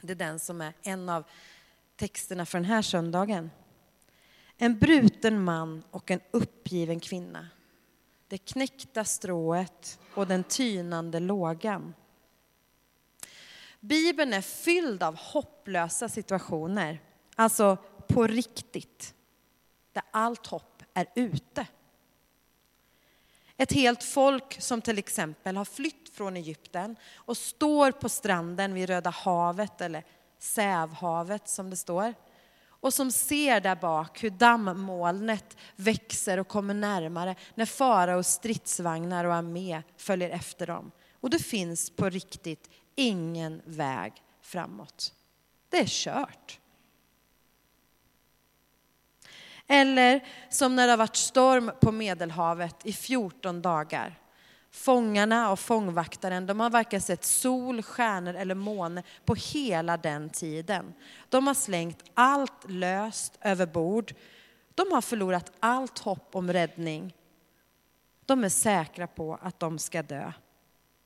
Det 0.00 0.12
är 0.12 0.16
den 0.16 0.38
som 0.38 0.60
är 0.60 0.72
en 0.82 1.08
av 1.08 1.24
texterna 1.98 2.46
för 2.46 2.58
den 2.58 2.64
här 2.64 2.82
söndagen. 2.82 3.50
En 4.56 4.78
bruten 4.78 5.44
man 5.44 5.82
och 5.90 6.10
en 6.10 6.20
uppgiven 6.30 7.00
kvinna. 7.00 7.48
Det 8.28 8.38
knäckta 8.38 9.04
strået 9.04 9.98
och 10.14 10.26
den 10.26 10.44
tynande 10.44 11.20
lågan. 11.20 11.94
Bibeln 13.80 14.32
är 14.32 14.40
fylld 14.40 15.02
av 15.02 15.16
hopplösa 15.16 16.08
situationer, 16.08 17.00
alltså 17.34 17.76
på 18.08 18.26
riktigt, 18.26 19.14
där 19.92 20.02
allt 20.10 20.46
hopp 20.46 20.82
är 20.94 21.06
ute. 21.14 21.66
Ett 23.56 23.72
helt 23.72 24.04
folk 24.04 24.60
som 24.60 24.82
till 24.82 24.98
exempel 24.98 25.56
har 25.56 25.64
flytt 25.64 26.08
från 26.08 26.36
Egypten 26.36 26.96
och 27.14 27.36
står 27.36 27.92
på 27.92 28.08
stranden 28.08 28.74
vid 28.74 28.88
Röda 28.88 29.10
havet 29.10 29.80
eller 29.80 30.04
Sävhavet 30.38 31.48
som 31.48 31.70
det 31.70 31.76
står 31.76 32.14
och 32.80 32.94
som 32.94 33.12
ser 33.12 33.60
där 33.60 33.76
bak 33.76 34.22
hur 34.22 34.30
dammmolnet 34.30 35.56
växer 35.76 36.38
och 36.38 36.48
kommer 36.48 36.74
närmare 36.74 37.34
när 37.54 37.66
faraos 37.66 38.28
stridsvagnar 38.28 39.24
och 39.24 39.34
armé 39.34 39.82
följer 39.96 40.30
efter 40.30 40.66
dem. 40.66 40.90
Och 41.20 41.30
det 41.30 41.38
finns 41.38 41.90
på 41.90 42.08
riktigt 42.08 42.70
ingen 42.94 43.62
väg 43.64 44.12
framåt. 44.40 45.14
Det 45.68 45.78
är 45.78 45.86
kört. 45.86 46.60
Eller 49.66 50.26
som 50.48 50.76
när 50.76 50.86
det 50.86 50.92
har 50.92 50.98
varit 50.98 51.16
storm 51.16 51.70
på 51.80 51.92
Medelhavet 51.92 52.86
i 52.86 52.92
14 52.92 53.62
dagar. 53.62 54.18
Fångarna 54.70 55.52
och 55.52 55.60
fångvaktaren, 55.60 56.46
de 56.46 56.60
har 56.60 56.70
varken 56.70 57.00
sett 57.00 57.24
sol, 57.24 57.82
stjärnor 57.82 58.34
eller 58.34 58.54
måne 58.54 59.02
på 59.24 59.34
hela 59.34 59.96
den 59.96 60.30
tiden. 60.30 60.94
De 61.28 61.46
har 61.46 61.54
slängt 61.54 62.04
allt 62.14 62.70
löst 62.70 63.38
över 63.40 63.66
bord. 63.66 64.14
De 64.74 64.92
har 64.92 65.00
förlorat 65.00 65.52
allt 65.60 65.98
hopp 65.98 66.34
om 66.36 66.52
räddning. 66.52 67.14
De 68.26 68.44
är 68.44 68.48
säkra 68.48 69.06
på 69.06 69.38
att 69.42 69.60
de 69.60 69.78
ska 69.78 70.02
dö. 70.02 70.32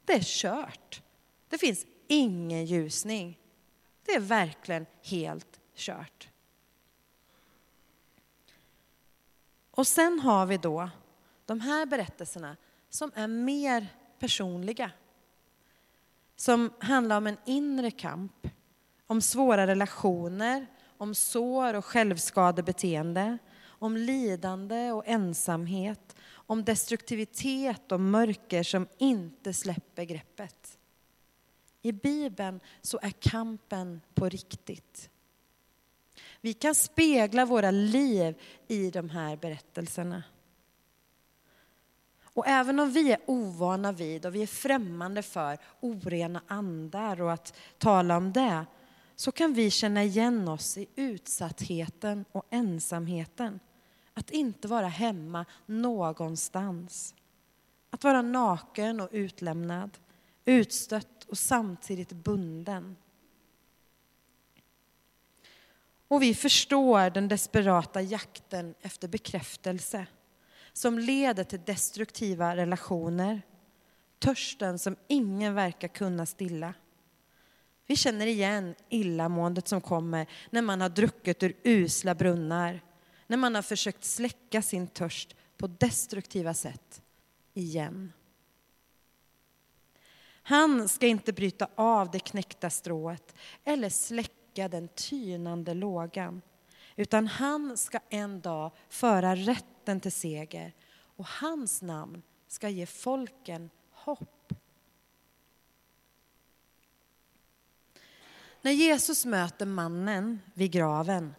Det 0.04 0.12
är 0.12 0.22
kört. 0.22 1.02
Det 1.48 1.58
finns 1.58 1.86
ingen 2.08 2.64
ljusning. 2.64 3.38
Det 4.06 4.12
är 4.12 4.20
verkligen 4.20 4.86
helt 5.02 5.60
kört. 5.76 6.28
Och 9.70 9.86
sen 9.86 10.20
har 10.20 10.46
vi 10.46 10.56
då 10.56 10.90
de 11.46 11.60
här 11.60 11.86
berättelserna 11.86 12.56
som 12.94 13.12
är 13.14 13.26
mer 13.26 13.86
personliga. 14.18 14.90
Som 16.36 16.72
handlar 16.78 17.16
om 17.16 17.26
en 17.26 17.36
inre 17.44 17.90
kamp, 17.90 18.48
om 19.06 19.20
svåra 19.20 19.66
relationer, 19.66 20.66
om 20.84 21.14
sår 21.14 21.74
och 21.74 21.84
självskadebeteende, 21.84 23.38
om 23.64 23.96
lidande 23.96 24.92
och 24.92 25.06
ensamhet, 25.06 26.16
om 26.32 26.64
destruktivitet 26.64 27.92
och 27.92 28.00
mörker 28.00 28.62
som 28.62 28.88
inte 28.98 29.52
släpper 29.52 30.04
greppet. 30.04 30.78
I 31.82 31.92
Bibeln 31.92 32.60
så 32.82 32.98
är 33.02 33.10
kampen 33.10 34.00
på 34.14 34.28
riktigt. 34.28 35.10
Vi 36.40 36.54
kan 36.54 36.74
spegla 36.74 37.46
våra 37.46 37.70
liv 37.70 38.40
i 38.68 38.90
de 38.90 39.10
här 39.10 39.36
berättelserna. 39.36 40.22
Och 42.34 42.46
även 42.46 42.80
om 42.80 42.90
vi 42.90 43.12
är 43.12 43.18
ovana 43.26 43.92
vid 43.92 44.26
och 44.26 44.34
vi 44.34 44.42
är 44.42 44.46
främmande 44.46 45.22
för 45.22 45.58
orena 45.80 46.42
andar 46.46 47.20
och 47.20 47.32
att 47.32 47.54
tala 47.78 48.16
om 48.16 48.32
det, 48.32 48.66
så 49.16 49.32
kan 49.32 49.54
vi 49.54 49.70
känna 49.70 50.04
igen 50.04 50.48
oss 50.48 50.78
i 50.78 50.86
utsattheten 50.96 52.24
och 52.32 52.46
ensamheten. 52.50 53.60
Att 54.14 54.30
inte 54.30 54.68
vara 54.68 54.88
hemma 54.88 55.44
någonstans. 55.66 57.14
Att 57.90 58.04
vara 58.04 58.22
naken 58.22 59.00
och 59.00 59.08
utlämnad, 59.12 59.98
utstött 60.44 61.24
och 61.28 61.38
samtidigt 61.38 62.12
bunden. 62.12 62.96
Och 66.08 66.22
vi 66.22 66.34
förstår 66.34 67.10
den 67.10 67.28
desperata 67.28 68.02
jakten 68.02 68.74
efter 68.80 69.08
bekräftelse 69.08 70.06
som 70.72 70.98
leder 70.98 71.44
till 71.44 71.64
destruktiva 71.64 72.56
relationer. 72.56 73.42
Törsten 74.18 74.78
som 74.78 74.96
ingen 75.08 75.54
verkar 75.54 75.88
kunna 75.88 76.26
stilla. 76.26 76.74
Vi 77.86 77.96
känner 77.96 78.26
igen 78.26 78.74
illamåendet 78.88 79.68
som 79.68 79.80
kommer 79.80 80.26
när 80.50 80.62
man 80.62 80.80
har 80.80 80.88
druckit 80.88 81.42
ur 81.42 81.56
usla 81.64 82.14
brunnar, 82.14 82.80
när 83.26 83.36
man 83.36 83.54
har 83.54 83.62
försökt 83.62 84.04
släcka 84.04 84.62
sin 84.62 84.86
törst 84.86 85.36
på 85.56 85.66
destruktiva 85.66 86.54
sätt 86.54 87.02
igen. 87.54 88.12
Han 90.42 90.88
ska 90.88 91.06
inte 91.06 91.32
bryta 91.32 91.68
av 91.74 92.10
det 92.10 92.18
knäckta 92.18 92.70
strået 92.70 93.34
eller 93.64 93.88
släcka 93.88 94.68
den 94.68 94.88
tynande 94.88 95.74
lågan, 95.74 96.42
utan 97.02 97.26
han 97.26 97.76
ska 97.76 97.98
en 98.08 98.40
dag 98.40 98.70
föra 98.88 99.36
rätten 99.36 100.00
till 100.00 100.12
seger 100.12 100.72
och 101.16 101.26
hans 101.26 101.82
namn 101.82 102.22
ska 102.48 102.68
ge 102.68 102.86
folken 102.86 103.70
hopp. 103.90 104.52
När 108.62 108.72
Jesus 108.72 109.24
möter 109.24 109.66
mannen 109.66 110.40
vid 110.54 110.70
graven 110.70 111.34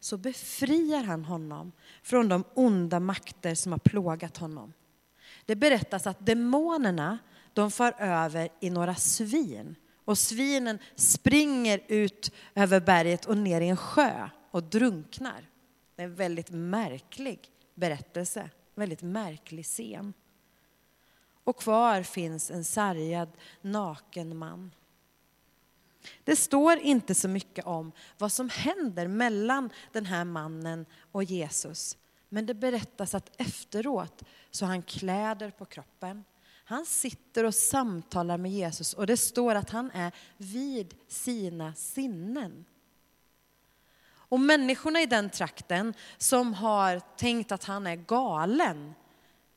så 0.00 0.16
befriar 0.16 1.02
han 1.02 1.24
honom 1.24 1.72
från 2.02 2.28
de 2.28 2.44
onda 2.54 3.00
makter 3.00 3.54
som 3.54 3.72
har 3.72 3.78
plågat 3.78 4.36
honom. 4.36 4.72
Det 5.46 5.56
berättas 5.56 6.06
att 6.06 6.26
demonerna 6.26 7.18
de 7.52 7.70
far 7.70 7.94
över 7.98 8.48
i 8.60 8.70
några 8.70 8.94
svin 8.94 9.76
och 10.04 10.18
svinen 10.18 10.78
springer 10.94 11.80
ut 11.88 12.32
över 12.54 12.80
berget 12.80 13.24
och 13.24 13.36
ner 13.36 13.60
i 13.60 13.68
en 13.68 13.76
sjö 13.76 14.28
och 14.56 14.62
drunknar. 14.62 15.48
Det 15.96 16.02
är 16.02 16.06
en 16.06 16.14
väldigt 16.14 16.50
märklig 16.50 17.50
berättelse. 17.74 18.50
Väldigt 18.74 19.02
märklig 19.02 19.64
scen. 19.64 20.12
Och 21.44 21.60
kvar 21.60 22.02
finns 22.02 22.50
en 22.50 22.64
sargad, 22.64 23.28
naken 23.60 24.36
man. 24.36 24.74
Det 26.24 26.36
står 26.36 26.78
inte 26.78 27.14
så 27.14 27.28
mycket 27.28 27.66
om 27.66 27.92
vad 28.18 28.32
som 28.32 28.48
händer 28.48 29.08
mellan 29.08 29.70
den 29.92 30.06
här 30.06 30.24
mannen 30.24 30.86
och 31.12 31.24
Jesus. 31.24 31.96
Men 32.28 32.46
det 32.46 32.54
berättas 32.54 33.14
att 33.14 33.40
efteråt 33.40 34.22
så 34.50 34.64
har 34.64 34.70
han 34.70 34.82
kläder 34.82 35.50
på 35.50 35.64
kroppen. 35.64 36.24
Han 36.64 36.86
sitter 36.86 37.44
och 37.44 37.54
samtalar 37.54 38.38
med 38.38 38.50
Jesus 38.50 38.94
och 38.94 39.06
det 39.06 39.16
står 39.16 39.54
att 39.54 39.70
han 39.70 39.90
är 39.90 40.12
vid 40.36 40.94
sina 41.08 41.74
sinnen. 41.74 42.64
Och 44.28 44.40
människorna 44.40 45.02
i 45.02 45.06
den 45.06 45.30
trakten 45.30 45.94
som 46.16 46.54
har 46.54 47.00
tänkt 47.16 47.52
att 47.52 47.64
han 47.64 47.86
är 47.86 47.96
galen, 47.96 48.94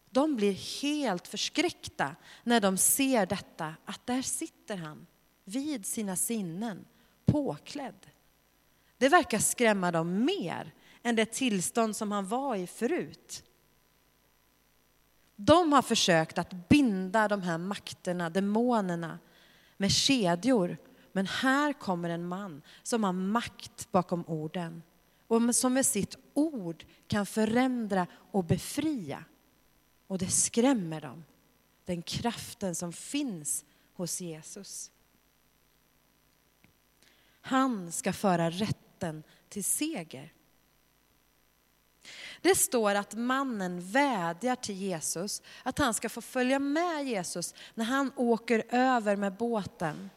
de 0.10 0.36
blir 0.36 0.82
helt 0.82 1.28
förskräckta 1.28 2.16
när 2.44 2.62
de 2.62 2.78
ser 2.78 3.26
detta, 3.26 3.76
att 3.86 4.06
där 4.06 4.22
sitter 4.22 4.78
han 4.78 5.08
vid 5.44 5.86
sina 5.86 6.16
sinnen, 6.16 6.86
påklädd. 7.26 8.08
Det 8.98 9.10
verkar 9.10 9.40
skrämma 9.40 9.92
dem 9.92 10.26
mer 10.26 10.74
än 11.04 11.16
det 11.16 11.26
tillstånd 11.26 11.96
som 11.96 12.12
han 12.12 12.28
var 12.28 12.56
i 12.56 12.68
förut. 12.68 13.44
De 15.36 15.74
har 15.74 15.82
försökt 15.82 16.38
att 16.38 16.70
binda 16.70 17.28
de 17.28 17.42
här 17.42 17.58
makterna, 17.58 18.30
demonerna, 18.30 19.20
med 19.78 19.92
kedjor. 19.92 20.78
Men 21.20 21.28
här 21.28 21.74
kommer 21.74 22.10
en 22.10 22.28
man 22.28 22.62
som 22.84 23.04
har 23.04 23.14
makt 23.14 23.92
bakom 23.92 24.24
orden 24.28 24.84
och 25.28 25.56
som 25.56 25.74
med 25.74 25.86
sitt 25.86 26.16
ord 26.34 26.86
kan 27.08 27.26
förändra 27.26 28.08
och 28.32 28.44
befria. 28.44 29.26
Och 30.08 30.18
det 30.18 30.30
skrämmer 30.30 31.02
dem, 31.02 31.26
den 31.86 32.02
kraften 32.02 32.76
som 32.76 32.94
finns 32.94 33.66
hos 33.94 34.22
Jesus. 34.22 34.92
Han 37.42 37.92
ska 37.92 38.14
föra 38.14 38.50
rätten 38.50 39.24
till 39.50 39.64
seger. 39.64 40.34
Det 42.42 42.56
står 42.56 42.96
att 42.96 43.14
mannen 43.14 43.92
vädjar 43.92 44.56
till 44.56 44.76
Jesus 44.76 45.42
att 45.64 45.78
han 45.78 45.94
ska 45.94 46.10
få 46.10 46.22
följa 46.22 46.60
med 46.60 47.08
Jesus 47.08 47.54
när 47.74 47.86
han 47.86 48.12
åker 48.16 48.64
över 48.70 49.16
med 49.16 49.34
båten. 49.34 50.10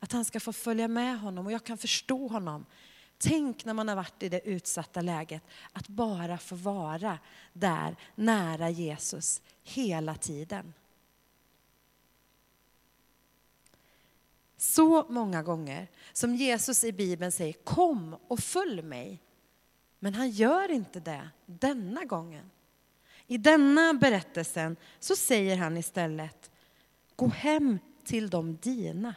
Att 0.00 0.12
han 0.12 0.24
ska 0.24 0.40
få 0.40 0.52
följa 0.52 0.88
med 0.88 1.20
honom 1.20 1.46
och 1.46 1.52
jag 1.52 1.64
kan 1.64 1.78
förstå 1.78 2.28
honom. 2.28 2.66
Tänk 3.18 3.64
när 3.64 3.74
man 3.74 3.88
har 3.88 3.96
varit 3.96 4.22
i 4.22 4.28
det 4.28 4.48
utsatta 4.48 5.00
läget 5.00 5.42
att 5.72 5.88
bara 5.88 6.38
få 6.38 6.54
vara 6.54 7.18
där 7.52 7.96
nära 8.14 8.70
Jesus 8.70 9.42
hela 9.62 10.14
tiden. 10.14 10.74
Så 14.56 15.06
många 15.08 15.42
gånger 15.42 15.88
som 16.12 16.34
Jesus 16.34 16.84
i 16.84 16.92
Bibeln 16.92 17.32
säger 17.32 17.52
kom 17.52 18.16
och 18.28 18.40
följ 18.40 18.82
mig. 18.82 19.22
Men 19.98 20.14
han 20.14 20.30
gör 20.30 20.70
inte 20.70 21.00
det 21.00 21.30
denna 21.46 22.04
gången. 22.04 22.50
I 23.26 23.38
denna 23.38 23.94
berättelsen 23.94 24.76
så 24.98 25.16
säger 25.16 25.56
han 25.56 25.76
istället 25.76 26.50
gå 27.16 27.28
hem 27.28 27.78
till 28.04 28.30
de 28.30 28.56
dina. 28.56 29.14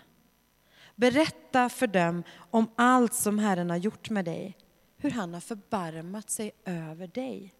Berätta 1.01 1.69
för 1.69 1.87
dem 1.87 2.23
om 2.51 2.71
allt 2.75 3.13
som 3.13 3.39
Herren 3.39 3.69
har 3.69 3.77
gjort 3.77 4.09
med 4.09 4.25
dig, 4.25 4.57
hur 4.97 5.11
han 5.11 5.33
har 5.33 5.41
förbarmat 5.41 6.29
sig 6.29 6.51
över 6.65 7.07
dig. 7.07 7.53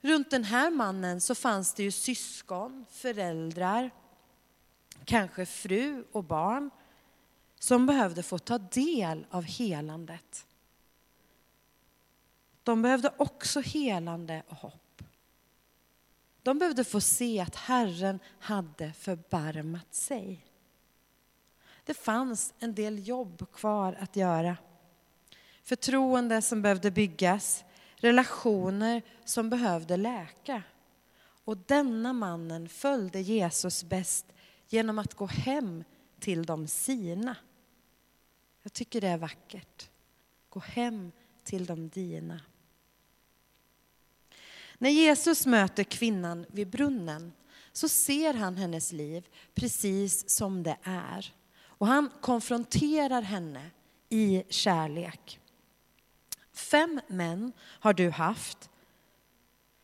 Runt 0.00 0.30
den 0.30 0.44
här 0.44 0.70
mannen 0.70 1.20
så 1.20 1.34
fanns 1.34 1.74
det 1.74 1.82
ju 1.82 1.90
syskon, 1.90 2.86
föräldrar, 2.90 3.90
kanske 5.04 5.46
fru 5.46 6.04
och 6.12 6.24
barn 6.24 6.70
som 7.58 7.86
behövde 7.86 8.22
få 8.22 8.38
ta 8.38 8.58
del 8.58 9.26
av 9.30 9.42
helandet. 9.42 10.46
De 12.62 12.82
behövde 12.82 13.14
också 13.16 13.60
helande 13.60 14.42
och 14.48 14.56
hopp. 14.56 15.02
De 16.42 16.58
behövde 16.58 16.84
få 16.84 17.00
se 17.00 17.40
att 17.40 17.56
Herren 17.56 18.18
hade 18.38 18.92
förbarmat 18.92 19.94
sig. 19.94 20.46
Det 21.84 21.94
fanns 21.94 22.54
en 22.58 22.74
del 22.74 23.08
jobb 23.08 23.52
kvar 23.52 23.96
att 24.00 24.16
göra. 24.16 24.56
Förtroende 25.62 26.42
som 26.42 26.62
behövde 26.62 26.90
byggas, 26.90 27.64
relationer 27.96 29.02
som 29.24 29.50
behövde 29.50 29.96
läka. 29.96 30.62
Och 31.44 31.56
denna 31.56 32.12
mannen 32.12 32.68
följde 32.68 33.20
Jesus 33.20 33.84
bäst 33.84 34.26
genom 34.68 34.98
att 34.98 35.14
gå 35.14 35.26
hem 35.26 35.84
till 36.20 36.46
de 36.46 36.68
sina. 36.68 37.36
Jag 38.62 38.72
tycker 38.72 39.00
det 39.00 39.08
är 39.08 39.18
vackert. 39.18 39.90
Gå 40.48 40.60
hem 40.60 41.12
till 41.44 41.66
de 41.66 41.88
dina. 41.88 42.40
När 44.78 44.90
Jesus 44.90 45.46
möter 45.46 45.84
kvinnan 45.84 46.46
vid 46.48 46.68
brunnen 46.68 47.32
så 47.72 47.88
ser 47.88 48.34
han 48.34 48.56
hennes 48.56 48.92
liv 48.92 49.28
precis 49.54 50.30
som 50.30 50.62
det 50.62 50.76
är. 50.82 51.34
Och 51.78 51.86
han 51.86 52.10
konfronterar 52.20 53.22
henne 53.22 53.70
i 54.08 54.42
kärlek. 54.48 55.40
Fem 56.52 57.00
män 57.08 57.52
har 57.60 57.92
du 57.92 58.10
haft 58.10 58.70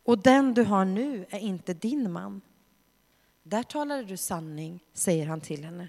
och 0.05 0.19
den 0.19 0.55
du 0.55 0.65
har 0.65 0.85
nu 0.85 1.27
är 1.31 1.39
inte 1.39 1.75
din 1.75 2.13
man. 2.13 2.41
Där 3.43 3.63
talade 3.63 4.05
du 4.05 4.17
sanning, 4.17 4.85
säger 4.93 5.27
han 5.27 5.41
till 5.41 5.65
henne. 5.65 5.89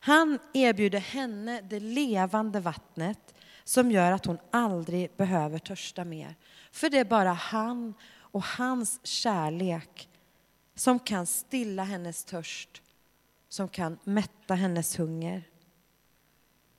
Han 0.00 0.38
erbjuder 0.54 0.98
henne 0.98 1.60
det 1.60 1.80
levande 1.80 2.60
vattnet 2.60 3.34
som 3.64 3.90
gör 3.90 4.12
att 4.12 4.26
hon 4.26 4.38
aldrig 4.50 5.16
behöver 5.16 5.58
törsta 5.58 6.04
mer. 6.04 6.34
För 6.72 6.90
det 6.90 6.98
är 6.98 7.04
bara 7.04 7.32
han 7.32 7.94
och 8.10 8.44
hans 8.44 9.00
kärlek 9.06 10.08
som 10.78 10.98
kan 10.98 11.26
stilla 11.26 11.84
hennes 11.84 12.24
törst, 12.24 12.82
som 13.48 13.68
kan 13.68 13.98
mätta 14.04 14.54
hennes 14.54 14.98
hunger, 14.98 15.42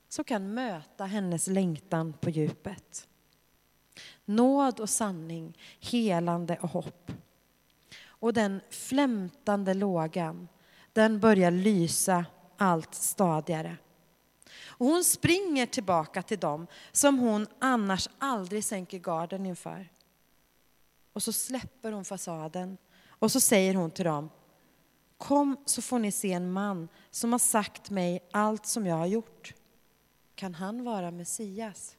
som 0.09 0.23
kan 0.23 0.53
möta 0.53 1.05
hennes 1.05 1.47
längtan 1.47 2.13
på 2.13 2.29
djupet. 2.29 3.07
Nåd 4.25 4.79
och 4.79 4.89
sanning, 4.89 5.57
helande 5.79 6.57
och 6.61 6.69
hopp. 6.69 7.11
Och 8.01 8.33
den 8.33 8.61
flämtande 8.69 9.73
lågan, 9.73 10.47
den 10.93 11.19
börjar 11.19 11.51
lysa 11.51 12.25
allt 12.57 12.95
stadigare. 12.95 13.77
Och 14.65 14.85
hon 14.85 15.03
springer 15.03 15.65
tillbaka 15.65 16.21
till 16.21 16.39
dem 16.39 16.67
som 16.91 17.19
hon 17.19 17.47
annars 17.59 18.09
aldrig 18.17 18.63
sänker 18.63 18.99
garden 18.99 19.45
inför. 19.45 19.89
Och 21.13 21.23
så 21.23 21.33
släpper 21.33 21.91
hon 21.91 22.05
fasaden 22.05 22.77
och 23.19 23.31
så 23.31 23.39
säger 23.39 23.73
hon 23.73 23.91
till 23.91 24.05
dem 24.05 24.29
Kom 25.17 25.57
så 25.65 25.81
får 25.81 25.99
ni 25.99 26.11
se 26.11 26.33
en 26.33 26.51
man 26.51 26.87
som 27.11 27.31
har 27.31 27.39
sagt 27.39 27.89
mig 27.89 28.27
allt 28.31 28.65
som 28.65 28.85
jag 28.85 28.95
har 28.95 29.05
gjort. 29.05 29.53
Kan 30.35 30.53
han 30.55 30.83
vara 30.83 31.11
Messias? 31.11 31.97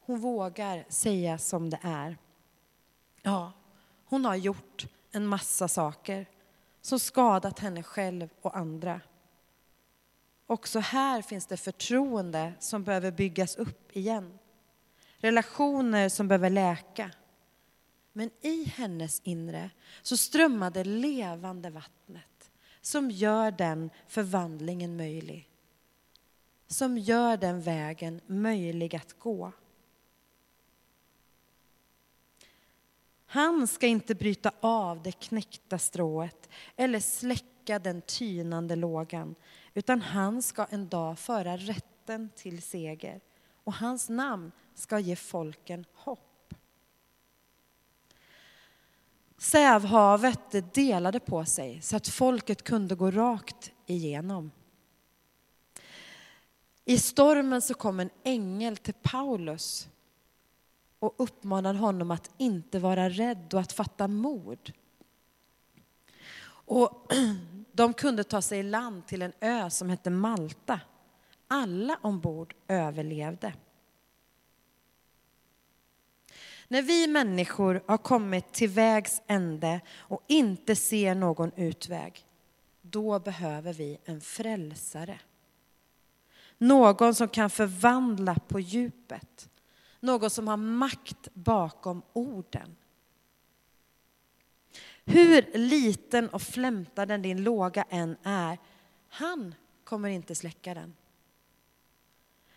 Hon 0.00 0.20
vågar 0.20 0.84
säga 0.88 1.38
som 1.38 1.70
det 1.70 1.78
är. 1.82 2.18
Ja, 3.22 3.52
hon 4.04 4.24
har 4.24 4.36
gjort 4.36 4.86
en 5.10 5.26
massa 5.26 5.68
saker 5.68 6.26
som 6.80 6.98
skadat 6.98 7.58
henne 7.58 7.82
själv 7.82 8.28
och 8.42 8.56
andra. 8.56 9.00
Också 10.46 10.78
här 10.78 11.22
finns 11.22 11.46
det 11.46 11.56
förtroende 11.56 12.52
som 12.58 12.84
behöver 12.84 13.10
byggas 13.10 13.56
upp 13.56 13.96
igen. 13.96 14.38
Relationer 15.16 16.08
som 16.08 16.28
behöver 16.28 16.50
läka. 16.50 17.10
Men 18.12 18.30
i 18.40 18.64
hennes 18.64 19.20
inre 19.24 19.70
så 20.02 20.16
strömmar 20.16 20.70
det 20.70 20.84
levande 20.84 21.70
vattnet 21.70 22.50
som 22.80 23.10
gör 23.10 23.50
den 23.50 23.90
förvandlingen 24.08 24.96
möjlig. 24.96 25.48
Som 26.66 26.98
gör 26.98 27.36
den 27.36 27.60
vägen 27.60 28.20
möjlig 28.26 28.96
att 28.96 29.18
gå. 29.18 29.52
Han 33.26 33.68
ska 33.68 33.86
inte 33.86 34.14
bryta 34.14 34.52
av 34.60 35.02
det 35.02 35.12
knäckta 35.12 35.78
strået 35.78 36.48
eller 36.76 37.00
släcka 37.00 37.78
den 37.78 38.02
tynande 38.02 38.76
lågan 38.76 39.34
utan 39.74 40.00
han 40.00 40.42
ska 40.42 40.64
en 40.64 40.88
dag 40.88 41.18
föra 41.18 41.56
rätten 41.56 42.30
till 42.36 42.62
seger 42.62 43.20
och 43.64 43.74
hans 43.74 44.08
namn 44.08 44.52
ska 44.74 44.98
ge 44.98 45.16
folken 45.16 45.84
hopp. 45.92 46.54
Sävhavet 49.42 50.74
delade 50.74 51.20
på 51.20 51.44
sig 51.44 51.82
så 51.82 51.96
att 51.96 52.08
folket 52.08 52.62
kunde 52.62 52.94
gå 52.94 53.10
rakt 53.10 53.72
igenom. 53.86 54.50
I 56.84 56.98
stormen 56.98 57.62
så 57.62 57.74
kom 57.74 58.00
en 58.00 58.10
ängel 58.24 58.76
till 58.76 58.94
Paulus 59.02 59.88
och 60.98 61.14
uppmanade 61.16 61.78
honom 61.78 62.10
att 62.10 62.30
inte 62.38 62.78
vara 62.78 63.08
rädd 63.08 63.54
och 63.54 63.60
att 63.60 63.72
fatta 63.72 64.08
mod. 64.08 64.72
Och 66.44 67.12
de 67.72 67.94
kunde 67.94 68.24
ta 68.24 68.42
sig 68.42 68.58
i 68.58 68.62
land 68.62 69.06
till 69.06 69.22
en 69.22 69.32
ö 69.40 69.70
som 69.70 69.90
hette 69.90 70.10
Malta. 70.10 70.80
Alla 71.48 71.98
ombord 72.02 72.54
överlevde. 72.68 73.54
När 76.68 76.82
vi 76.82 77.06
människor 77.06 77.82
har 77.86 77.98
kommit 77.98 78.52
till 78.52 78.68
vägs 78.68 79.22
ände 79.26 79.80
och 79.96 80.22
inte 80.26 80.76
ser 80.76 81.14
någon 81.14 81.52
utväg, 81.56 82.26
då 82.82 83.18
behöver 83.18 83.72
vi 83.72 83.98
en 84.04 84.20
frälsare. 84.20 85.20
Någon 86.58 87.14
som 87.14 87.28
kan 87.28 87.50
förvandla 87.50 88.34
på 88.48 88.60
djupet. 88.60 89.48
Någon 90.00 90.30
som 90.30 90.48
har 90.48 90.56
makt 90.56 91.28
bakom 91.34 92.02
orden. 92.12 92.76
Hur 95.04 95.58
liten 95.58 96.28
och 96.28 96.42
flämtad 96.42 97.20
din 97.20 97.42
låga 97.42 97.84
än 97.90 98.16
är, 98.22 98.58
han 99.08 99.54
kommer 99.84 100.08
inte 100.08 100.34
släcka 100.34 100.74
den. 100.74 100.96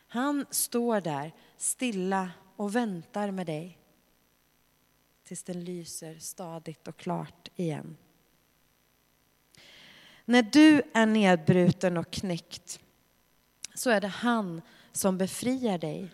Han 0.07 0.45
står 0.49 1.01
där 1.01 1.31
stilla 1.57 2.31
och 2.55 2.75
väntar 2.75 3.31
med 3.31 3.45
dig 3.45 3.77
tills 5.25 5.43
den 5.43 5.63
lyser 5.63 6.19
stadigt 6.19 6.87
och 6.87 6.97
klart 6.97 7.49
igen. 7.55 7.97
När 10.25 10.41
du 10.41 10.81
är 10.93 11.05
nedbruten 11.05 11.97
och 11.97 12.11
knäckt 12.11 12.79
så 13.73 13.89
är 13.89 14.01
det 14.01 14.07
han 14.07 14.61
som 14.91 15.17
befriar 15.17 15.77
dig. 15.77 16.11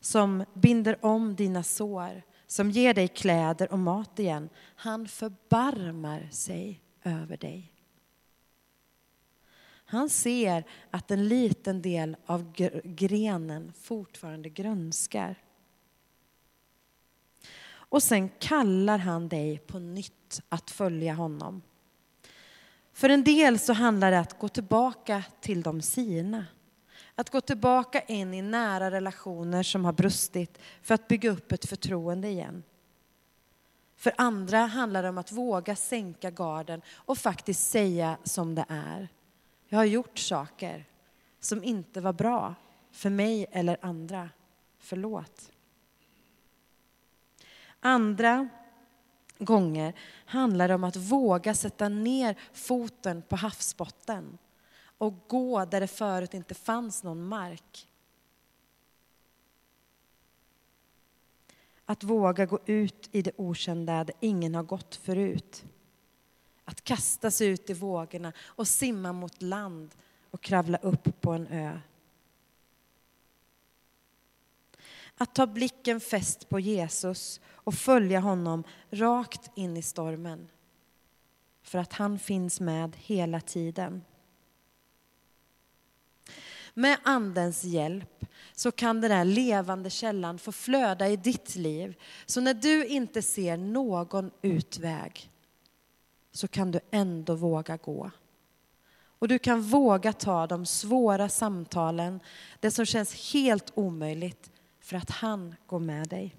Som 0.00 0.44
binder 0.54 1.04
om 1.04 1.36
dina 1.36 1.62
sår, 1.62 2.22
som 2.46 2.70
ger 2.70 2.94
dig 2.94 3.08
kläder 3.08 3.72
och 3.72 3.78
mat 3.78 4.18
igen. 4.18 4.48
Han 4.58 5.08
förbarmar 5.08 6.28
sig 6.30 6.80
över 7.02 7.36
dig. 7.36 7.72
Han 9.88 10.10
ser 10.10 10.64
att 10.90 11.10
en 11.10 11.28
liten 11.28 11.82
del 11.82 12.16
av 12.26 12.52
grenen 12.84 13.72
fortfarande 13.72 14.48
grönskar. 14.48 15.45
Och 17.96 18.02
sen 18.02 18.28
kallar 18.38 18.98
han 18.98 19.28
dig 19.28 19.58
på 19.58 19.78
nytt 19.78 20.42
att 20.48 20.70
följa 20.70 21.14
honom. 21.14 21.62
För 22.92 23.08
en 23.08 23.24
del 23.24 23.58
så 23.58 23.72
handlar 23.72 24.10
det 24.10 24.16
om 24.16 24.22
att 24.22 24.38
gå 24.38 24.48
tillbaka 24.48 25.24
till 25.40 25.62
de 25.62 25.82
sina. 25.82 26.46
Att 27.14 27.30
gå 27.30 27.40
tillbaka 27.40 28.00
in 28.00 28.34
i 28.34 28.42
nära 28.42 28.90
relationer 28.90 29.62
som 29.62 29.84
har 29.84 29.92
brustit 29.92 30.58
för 30.82 30.94
att 30.94 31.08
bygga 31.08 31.30
upp 31.30 31.52
ett 31.52 31.68
förtroende 31.68 32.28
igen. 32.28 32.62
För 33.96 34.12
andra 34.18 34.58
handlar 34.58 35.02
det 35.02 35.08
om 35.08 35.18
att 35.18 35.32
våga 35.32 35.76
sänka 35.76 36.30
garden 36.30 36.82
och 36.94 37.18
faktiskt 37.18 37.70
säga 37.70 38.16
som 38.24 38.54
det 38.54 38.64
är. 38.68 39.08
Jag 39.68 39.78
har 39.78 39.84
gjort 39.84 40.18
saker 40.18 40.84
som 41.40 41.64
inte 41.64 42.00
var 42.00 42.12
bra 42.12 42.54
för 42.90 43.10
mig 43.10 43.46
eller 43.52 43.76
andra. 43.80 44.30
Förlåt. 44.78 45.52
Andra 47.80 48.48
gånger 49.38 49.94
handlar 50.24 50.68
det 50.68 50.74
om 50.74 50.84
att 50.84 50.96
våga 50.96 51.54
sätta 51.54 51.88
ner 51.88 52.38
foten 52.52 53.22
på 53.22 53.36
havsbotten 53.36 54.38
och 54.98 55.14
gå 55.28 55.64
där 55.64 55.80
det 55.80 55.86
förut 55.86 56.34
inte 56.34 56.54
fanns 56.54 57.02
någon 57.02 57.28
mark. 57.28 57.88
Att 61.84 62.04
våga 62.04 62.46
gå 62.46 62.58
ut 62.66 63.08
i 63.12 63.22
det 63.22 63.32
okända 63.36 64.04
där 64.04 64.14
ingen 64.20 64.54
har 64.54 64.62
gått 64.62 64.94
förut. 64.94 65.64
Att 66.64 66.84
kasta 66.84 67.30
sig 67.30 67.48
ut 67.48 67.70
i 67.70 67.74
vågorna 67.74 68.32
och 68.44 68.68
simma 68.68 69.12
mot 69.12 69.42
land 69.42 69.94
och 70.30 70.40
kravla 70.40 70.78
upp 70.78 71.20
på 71.20 71.32
en 71.32 71.46
ö. 71.46 71.80
Att 75.18 75.34
ta 75.34 75.46
blicken 75.46 76.00
fäst 76.00 76.48
på 76.48 76.60
Jesus 76.60 77.40
och 77.46 77.74
följa 77.74 78.20
honom 78.20 78.64
rakt 78.90 79.50
in 79.54 79.76
i 79.76 79.82
stormen. 79.82 80.48
För 81.62 81.78
att 81.78 81.92
han 81.92 82.18
finns 82.18 82.60
med 82.60 82.96
hela 82.96 83.40
tiden. 83.40 84.04
Med 86.74 86.98
Andens 87.02 87.64
hjälp 87.64 88.24
så 88.54 88.72
kan 88.72 89.00
den 89.00 89.10
där 89.10 89.24
levande 89.24 89.90
källan 89.90 90.38
få 90.38 90.52
flöda 90.52 91.08
i 91.08 91.16
ditt 91.16 91.56
liv. 91.56 91.96
Så 92.26 92.40
när 92.40 92.54
du 92.54 92.86
inte 92.86 93.22
ser 93.22 93.56
någon 93.56 94.30
utväg 94.42 95.30
så 96.32 96.48
kan 96.48 96.70
du 96.70 96.80
ändå 96.90 97.34
våga 97.34 97.76
gå. 97.76 98.10
Och 99.18 99.28
du 99.28 99.38
kan 99.38 99.62
våga 99.62 100.12
ta 100.12 100.46
de 100.46 100.66
svåra 100.66 101.28
samtalen, 101.28 102.20
det 102.60 102.70
som 102.70 102.86
känns 102.86 103.32
helt 103.32 103.72
omöjligt, 103.74 104.50
för 104.86 104.96
att 104.96 105.10
han 105.10 105.54
går 105.66 105.78
med 105.78 106.08
dig. 106.08 106.36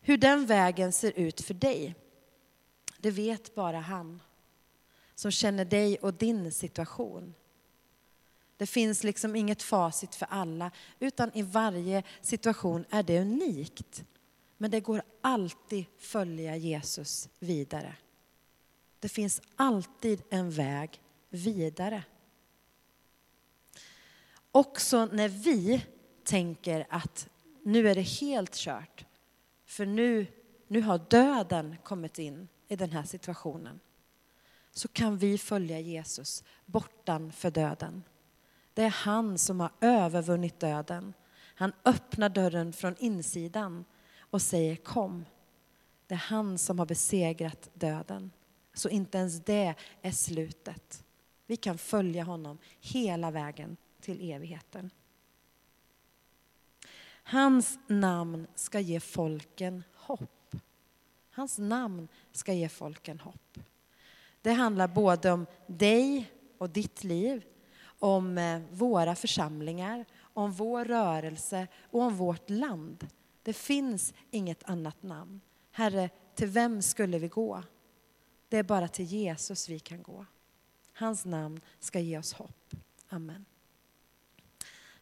Hur 0.00 0.16
den 0.16 0.46
vägen 0.46 0.92
ser 0.92 1.12
ut 1.18 1.40
för 1.40 1.54
dig, 1.54 1.94
det 2.98 3.10
vet 3.10 3.54
bara 3.54 3.80
han 3.80 4.22
som 5.14 5.30
känner 5.30 5.64
dig 5.64 5.98
och 5.98 6.14
din 6.14 6.52
situation. 6.52 7.34
Det 8.56 8.66
finns 8.66 9.04
liksom 9.04 9.36
inget 9.36 9.62
facit 9.62 10.14
för 10.14 10.26
alla, 10.30 10.70
utan 10.98 11.30
i 11.34 11.42
varje 11.42 12.02
situation 12.20 12.84
är 12.90 13.02
det 13.02 13.20
unikt. 13.20 14.04
Men 14.56 14.70
det 14.70 14.80
går 14.80 15.02
alltid 15.20 15.84
följa 15.98 16.56
Jesus 16.56 17.28
vidare. 17.38 17.96
Det 19.00 19.08
finns 19.08 19.42
alltid 19.56 20.22
en 20.30 20.50
väg 20.50 21.02
vidare. 21.30 22.04
Också 24.58 25.04
när 25.04 25.28
vi 25.28 25.84
tänker 26.24 26.86
att 26.90 27.28
nu 27.62 27.88
är 27.88 27.94
det 27.94 28.00
helt 28.00 28.54
kört, 28.54 29.04
för 29.64 29.86
nu, 29.86 30.26
nu 30.68 30.80
har 30.80 31.00
döden 31.08 31.76
kommit 31.84 32.18
in 32.18 32.48
i 32.68 32.76
den 32.76 32.90
här 32.90 33.02
situationen, 33.02 33.80
så 34.70 34.88
kan 34.88 35.18
vi 35.18 35.38
följa 35.38 35.80
Jesus 35.80 36.44
bortanför 36.66 37.50
döden. 37.50 38.02
Det 38.74 38.82
är 38.82 38.90
han 38.90 39.38
som 39.38 39.60
har 39.60 39.70
övervunnit 39.80 40.60
döden. 40.60 41.14
Han 41.54 41.72
öppnar 41.84 42.28
dörren 42.28 42.72
från 42.72 42.96
insidan 42.98 43.84
och 44.18 44.42
säger 44.42 44.76
kom. 44.76 45.24
Det 46.06 46.14
är 46.14 46.18
han 46.18 46.58
som 46.58 46.78
har 46.78 46.86
besegrat 46.86 47.70
döden. 47.74 48.30
Så 48.74 48.88
inte 48.88 49.18
ens 49.18 49.44
det 49.44 49.74
är 50.02 50.12
slutet. 50.12 51.04
Vi 51.46 51.56
kan 51.56 51.78
följa 51.78 52.24
honom 52.24 52.58
hela 52.80 53.30
vägen 53.30 53.76
till 54.08 54.30
evigheten. 54.30 54.90
Hans 57.22 57.78
namn 57.86 58.46
ska 58.54 58.80
ge 58.80 59.00
folken 59.00 59.84
hopp. 59.94 60.54
Hans 61.30 61.58
namn 61.58 62.08
ska 62.32 62.52
ge 62.52 62.68
folken 62.68 63.20
hopp. 63.20 63.58
Det 64.42 64.52
handlar 64.52 64.88
både 64.88 65.32
om 65.32 65.46
dig 65.66 66.30
och 66.58 66.70
ditt 66.70 67.04
liv, 67.04 67.44
om 67.84 68.38
eh, 68.38 68.60
våra 68.70 69.14
församlingar, 69.14 70.04
om 70.20 70.52
vår 70.52 70.84
rörelse 70.84 71.66
och 71.90 72.02
om 72.02 72.16
vårt 72.16 72.50
land. 72.50 73.06
Det 73.42 73.52
finns 73.52 74.14
inget 74.30 74.64
annat 74.64 75.02
namn. 75.02 75.40
Herre, 75.70 76.10
till 76.34 76.48
vem 76.48 76.82
skulle 76.82 77.18
vi 77.18 77.28
gå? 77.28 77.62
Det 78.48 78.56
är 78.56 78.62
bara 78.62 78.88
till 78.88 79.04
Jesus 79.04 79.68
vi 79.68 79.78
kan 79.78 80.02
gå. 80.02 80.26
Hans 80.92 81.24
namn 81.24 81.60
ska 81.78 82.00
ge 82.00 82.18
oss 82.18 82.32
hopp. 82.32 82.74
Amen. 83.08 83.44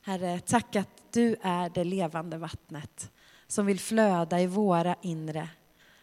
Herre, 0.07 0.41
tack 0.41 0.77
att 0.77 0.89
du 1.13 1.37
är 1.43 1.71
det 1.71 1.85
levande 1.85 2.39
vattnet 2.39 3.11
som 3.47 3.67
vill 3.67 3.81
flöda 3.81 4.41
i 4.41 4.47
våra 4.47 4.97
inre 5.03 5.49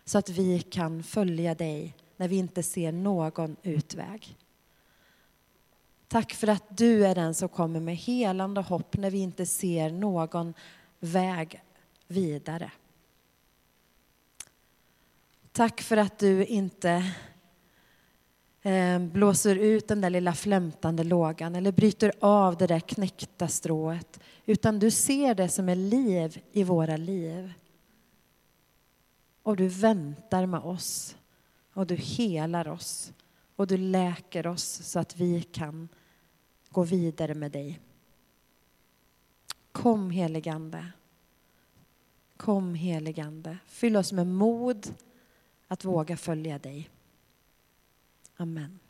så 0.06 0.18
att 0.18 0.30
vi 0.30 0.62
kan 0.62 1.04
följa 1.04 1.56
dig 1.56 1.96
när 2.18 2.28
vi 2.28 2.36
inte 2.36 2.64
ser 2.64 2.92
någon 2.92 3.56
utväg. 3.64 4.38
Tack 6.08 6.34
för 6.34 6.48
att 6.48 6.78
du 6.78 7.06
är 7.06 7.16
den 7.16 7.34
som 7.34 7.50
kommer 7.50 7.80
med 7.80 7.96
helande 7.96 8.62
hopp 8.62 8.98
när 8.98 9.12
vi 9.12 9.20
inte 9.20 9.46
ser 9.46 9.90
någon 9.90 10.54
väg 11.00 11.62
vidare. 12.08 12.72
Tack 15.52 15.82
för 15.82 15.98
att 15.98 16.20
du 16.20 16.46
inte 16.46 17.14
Eh, 18.66 19.00
blåser 19.00 19.56
ut 19.56 19.88
den 19.88 20.02
där 20.02 20.10
lilla 20.10 20.34
flämtande 20.34 21.04
lågan 21.04 21.56
eller 21.56 21.72
bryter 21.72 22.12
av 22.20 22.58
det 22.58 22.68
där 22.68 22.80
knäckta 22.80 23.48
strået 23.48 24.20
utan 24.46 24.80
du 24.80 24.92
ser 24.92 25.36
det 25.36 25.50
som 25.50 25.70
är 25.70 25.76
liv 25.76 26.42
i 26.52 26.64
våra 26.64 26.98
liv. 26.98 27.54
Och 29.44 29.56
du 29.56 29.68
väntar 29.68 30.46
med 30.46 30.60
oss 30.60 31.18
och 31.74 31.88
du 31.88 31.96
helar 31.96 32.68
oss 32.68 33.14
och 33.56 33.68
du 33.68 33.78
läker 33.78 34.48
oss 34.48 34.64
så 34.64 35.00
att 35.00 35.18
vi 35.18 35.44
kan 35.44 35.90
gå 36.70 36.84
vidare 36.84 37.36
med 37.36 37.52
dig. 37.52 37.80
Kom 39.72 40.12
heligande. 40.12 40.88
Kom 42.38 42.76
heligande. 42.76 43.58
Fyll 43.66 43.98
oss 43.98 44.12
med 44.12 44.28
mod 44.28 44.94
att 45.68 45.86
våga 45.86 46.18
följa 46.18 46.60
dig. 46.60 46.90
Amen. 48.40 48.83